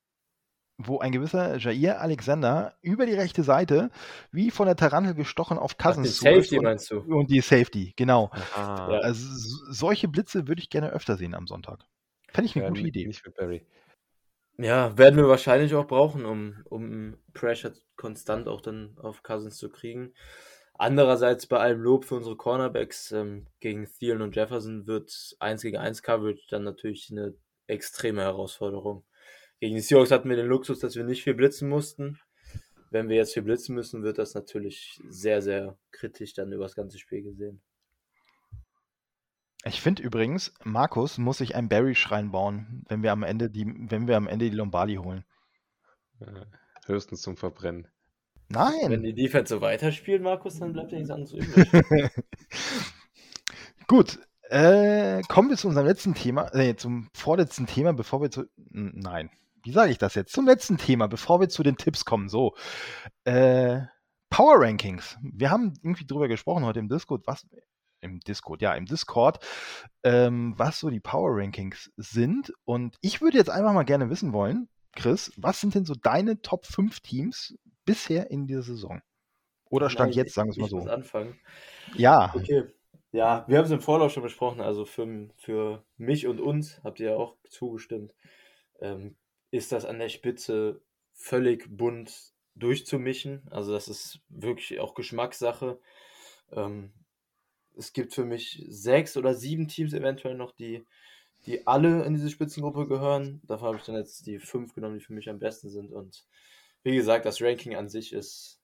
[0.86, 3.90] wo ein gewisser Jair Alexander über die rechte Seite
[4.30, 7.00] wie von der Tarantel gestochen auf Ach, die Cousins zuläuft Safety und, meinst du?
[7.00, 8.30] und die Safety, genau.
[8.54, 8.98] Ah, Ja.
[9.00, 9.26] Also
[9.70, 11.84] solche Blitze würde ich gerne öfter sehen am Sonntag.
[12.32, 13.06] Fände ich eine ja, gute Idee.
[13.06, 13.66] Nicht mit Barry.
[14.58, 19.70] Ja, werden wir wahrscheinlich auch brauchen, um, um Pressure konstant auch dann auf Cousins zu
[19.70, 20.12] kriegen.
[20.74, 25.76] Andererseits bei allem Lob für unsere Cornerbacks ähm, gegen Thielen und Jefferson wird 1 gegen
[25.76, 27.34] 1 Coverage dann natürlich eine
[27.66, 29.04] extreme Herausforderung.
[29.62, 32.18] Gegen die Seahawks hatten wir den Luxus, dass wir nicht viel blitzen mussten.
[32.90, 36.74] Wenn wir jetzt viel blitzen müssen, wird das natürlich sehr, sehr kritisch dann über das
[36.74, 37.62] ganze Spiel gesehen.
[39.64, 44.08] Ich finde übrigens, Markus muss sich einen Barry-Schrein bauen, wenn wir am Ende die, wenn
[44.08, 45.24] wir am Ende die Lombardi holen.
[46.86, 47.86] Höchstens zum Verbrennen.
[48.48, 49.02] Wenn Nein!
[49.04, 51.70] die Defense so weiterspielt, Markus, dann bleibt ja nichts anderes übrig.
[53.86, 54.18] Gut,
[54.50, 58.46] äh, kommen wir zu unserem letzten Thema, äh, zum vorletzten Thema, bevor wir zu.
[58.56, 59.30] Nein,
[59.64, 60.32] wie sage ich das jetzt?
[60.32, 62.28] Zum letzten Thema, bevor wir zu den Tipps kommen.
[62.28, 62.54] So,
[63.24, 63.80] äh,
[64.30, 65.18] Power Rankings.
[65.22, 67.46] Wir haben irgendwie drüber gesprochen heute im Discord, was
[68.00, 69.38] im Discord, ja, im Discord,
[70.02, 72.52] ähm, was so die Power Rankings sind.
[72.64, 76.42] Und ich würde jetzt einfach mal gerne wissen wollen, Chris, was sind denn so deine
[76.42, 77.54] Top 5 Teams
[77.84, 79.00] bisher in dieser Saison?
[79.70, 80.90] Oder stand Nein, jetzt, sagen wir es mal ich muss so.
[80.90, 81.40] anfangen.
[81.94, 82.64] Ja, Okay.
[83.14, 84.62] Ja, wir haben es im Vorlauf schon besprochen.
[84.62, 88.14] Also für, für mich und uns, habt ihr ja auch zugestimmt,
[88.80, 89.16] ähm,
[89.52, 90.80] ist das an der Spitze
[91.12, 93.46] völlig bunt durchzumischen.
[93.50, 95.78] Also das ist wirklich auch Geschmackssache.
[96.50, 96.92] Ähm,
[97.76, 100.84] es gibt für mich sechs oder sieben Teams eventuell noch, die,
[101.46, 103.40] die alle in diese Spitzengruppe gehören.
[103.44, 105.92] Davon habe ich dann jetzt die fünf genommen, die für mich am besten sind.
[105.92, 106.26] Und
[106.82, 108.58] wie gesagt, das Ranking an sich ist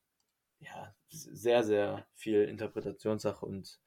[0.59, 3.79] ja sehr, sehr viel Interpretationssache und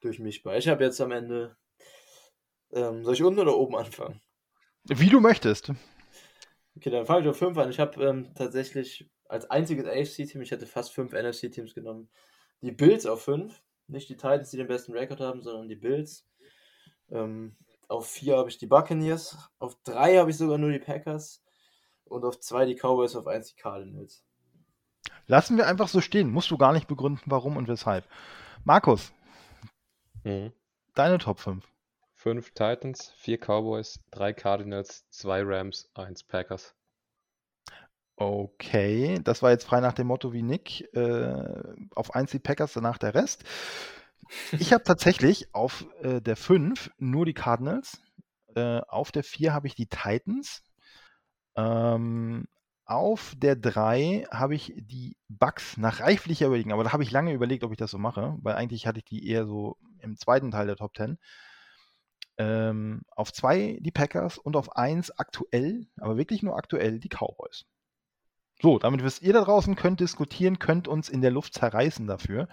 [0.00, 0.56] durchmischbar.
[0.56, 1.56] Ich habe jetzt am Ende.
[2.72, 4.20] Ähm, soll ich unten oder oben anfangen?
[4.88, 5.72] wie du möchtest.
[6.76, 7.70] Okay, dann fange ich auf 5 an.
[7.70, 12.08] Ich habe ähm, tatsächlich als einziges AFC-Team, ich hätte fast fünf NFC-Teams genommen,
[12.60, 13.62] die Bills auf 5.
[13.88, 16.26] Nicht die Titans, die den besten Rekord haben, sondern die Bills.
[17.10, 17.56] Ähm,
[17.88, 19.36] auf 4 habe ich die Buccaneers.
[19.58, 21.42] Auf 3 habe ich sogar nur die Packers.
[22.04, 24.24] Und auf 2 die Cowboys, auf 1 die Cardinals.
[25.26, 26.30] Lassen wir einfach so stehen.
[26.30, 28.06] Musst du gar nicht begründen, warum und weshalb.
[28.64, 29.12] Markus,
[30.24, 30.52] Mhm.
[30.94, 31.64] deine Top 5.
[32.26, 36.74] Fünf Titans, vier Cowboys, drei Cardinals, zwei Rams, eins Packers.
[38.16, 40.92] Okay, das war jetzt frei nach dem Motto wie Nick.
[40.92, 41.62] Äh,
[41.94, 43.44] auf 1 die Packers, danach der Rest.
[44.58, 48.02] Ich habe tatsächlich auf äh, der 5 nur die Cardinals.
[48.56, 50.64] Äh, auf der 4 habe ich die Titans.
[51.54, 52.48] Ähm,
[52.86, 57.32] auf der 3 habe ich die Bucks nach reiflicher Überlegung, aber da habe ich lange
[57.32, 60.50] überlegt, ob ich das so mache, weil eigentlich hatte ich die eher so im zweiten
[60.50, 61.18] Teil der Top 10.
[62.38, 67.64] Ähm, auf 2 die Packers und auf 1 aktuell, aber wirklich nur aktuell, die Cowboys.
[68.60, 72.48] So, damit wisst ihr da draußen, könnt diskutieren, könnt uns in der Luft zerreißen dafür,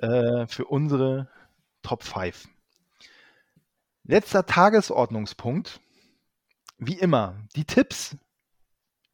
[0.00, 1.28] äh, für unsere
[1.82, 2.48] Top 5.
[4.04, 5.80] Letzter Tagesordnungspunkt.
[6.78, 8.16] Wie immer, die Tipps.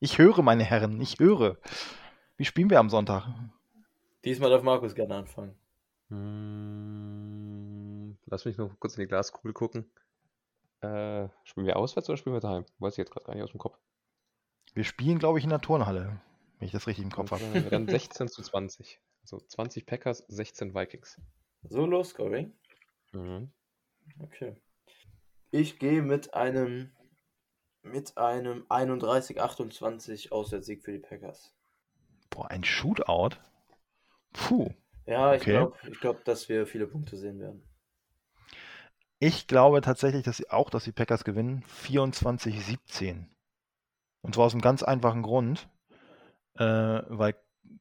[0.00, 1.56] Ich höre, meine Herren, ich höre.
[2.36, 3.26] Wie spielen wir am Sonntag?
[4.24, 5.54] Diesmal darf Markus gerne anfangen.
[6.08, 7.73] Hm,
[8.26, 9.90] Lass mich noch kurz in die Glaskugel gucken.
[10.80, 12.64] Äh, spielen wir auswärts oder spielen wir daheim?
[12.78, 13.78] Weiß ich jetzt gerade gar nicht aus dem Kopf.
[14.74, 16.20] Wir spielen, glaube ich, in der Turnhalle,
[16.58, 17.44] wenn ich das richtig im Kopf habe.
[17.52, 19.00] Dann, dann 16 zu 20.
[19.22, 21.20] Also 20 Packers, 16 Vikings.
[21.62, 22.52] So, Low Scoring.
[23.12, 23.50] Mhm.
[24.18, 24.56] Okay.
[25.50, 26.90] Ich gehe mit einem
[27.82, 31.54] mit einem 31-28 Auswärtssieg für die Packers.
[32.30, 33.36] Boah, ein Shootout?
[34.32, 34.70] Puh.
[35.06, 35.52] Ja, ich Okay.
[35.52, 37.62] glaube, ich glaub, dass wir viele Punkte sehen werden.
[39.18, 41.64] Ich glaube tatsächlich, dass sie auch, dass die Packers gewinnen.
[41.84, 43.26] 24-17.
[44.22, 45.68] Und zwar aus einem ganz einfachen Grund,
[46.54, 47.34] äh, weil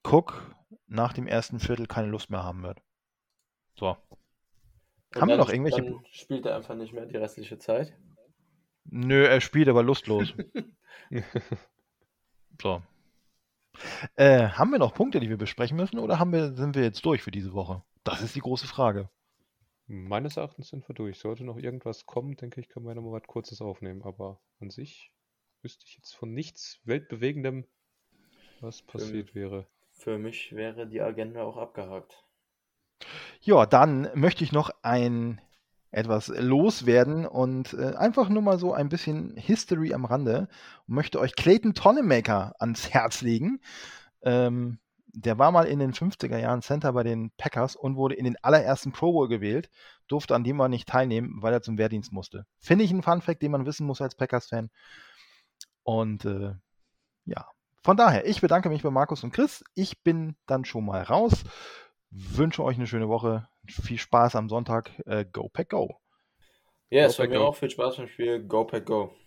[0.04, 0.56] Cook
[0.88, 2.82] nach dem ersten Viertel keine Lust mehr haben wird.
[3.76, 3.98] So.
[5.16, 7.94] Und Haben wir noch irgendwelche- Dann spielt er einfach nicht mehr die restliche Zeit.
[8.86, 10.34] Nö, er spielt aber lustlos.
[12.62, 12.82] so.
[14.16, 17.04] Äh, haben wir noch Punkte, die wir besprechen müssen, oder haben wir, sind wir jetzt
[17.06, 17.84] durch für diese Woche?
[18.04, 19.10] Das ist die große Frage.
[19.88, 21.20] Meines Erachtens sind wir durch.
[21.20, 24.04] Sollte noch irgendwas kommen, denke ich, können wir nochmal was Kurzes aufnehmen.
[24.04, 25.12] Aber an sich
[25.62, 27.66] wüsste ich jetzt von nichts Weltbewegendem,
[28.62, 29.68] was passiert wäre.
[29.92, 32.26] Für mich wäre die Agenda auch abgehakt.
[33.42, 35.42] Ja, dann möchte ich noch ein
[35.92, 40.48] etwas loswerden und äh, einfach nur mal so ein bisschen History am Rande
[40.88, 43.62] und möchte euch Clayton Tonnemaker ans Herz legen.
[44.24, 44.80] Ähm,
[45.14, 48.38] der war mal in den 50er Jahren Center bei den Packers und wurde in den
[48.42, 49.70] allerersten Pro Bowl gewählt,
[50.08, 52.46] durfte an dem aber nicht teilnehmen, weil er zum Wehrdienst musste.
[52.60, 54.70] Finde ich einen Fun Fact, den man wissen muss als Packers-Fan.
[55.84, 56.54] Und äh,
[57.26, 57.48] ja,
[57.84, 59.64] von daher, ich bedanke mich bei Markus und Chris.
[59.76, 61.44] Ich bin dann schon mal raus.
[62.10, 63.48] Wünsche euch eine schöne Woche.
[63.68, 64.92] Viel Spaß am Sonntag.
[65.06, 66.00] Äh, go Pack Go.
[66.90, 68.44] Ja, es war mir auch viel Spaß beim Spiel.
[68.44, 69.14] Go Pack Go.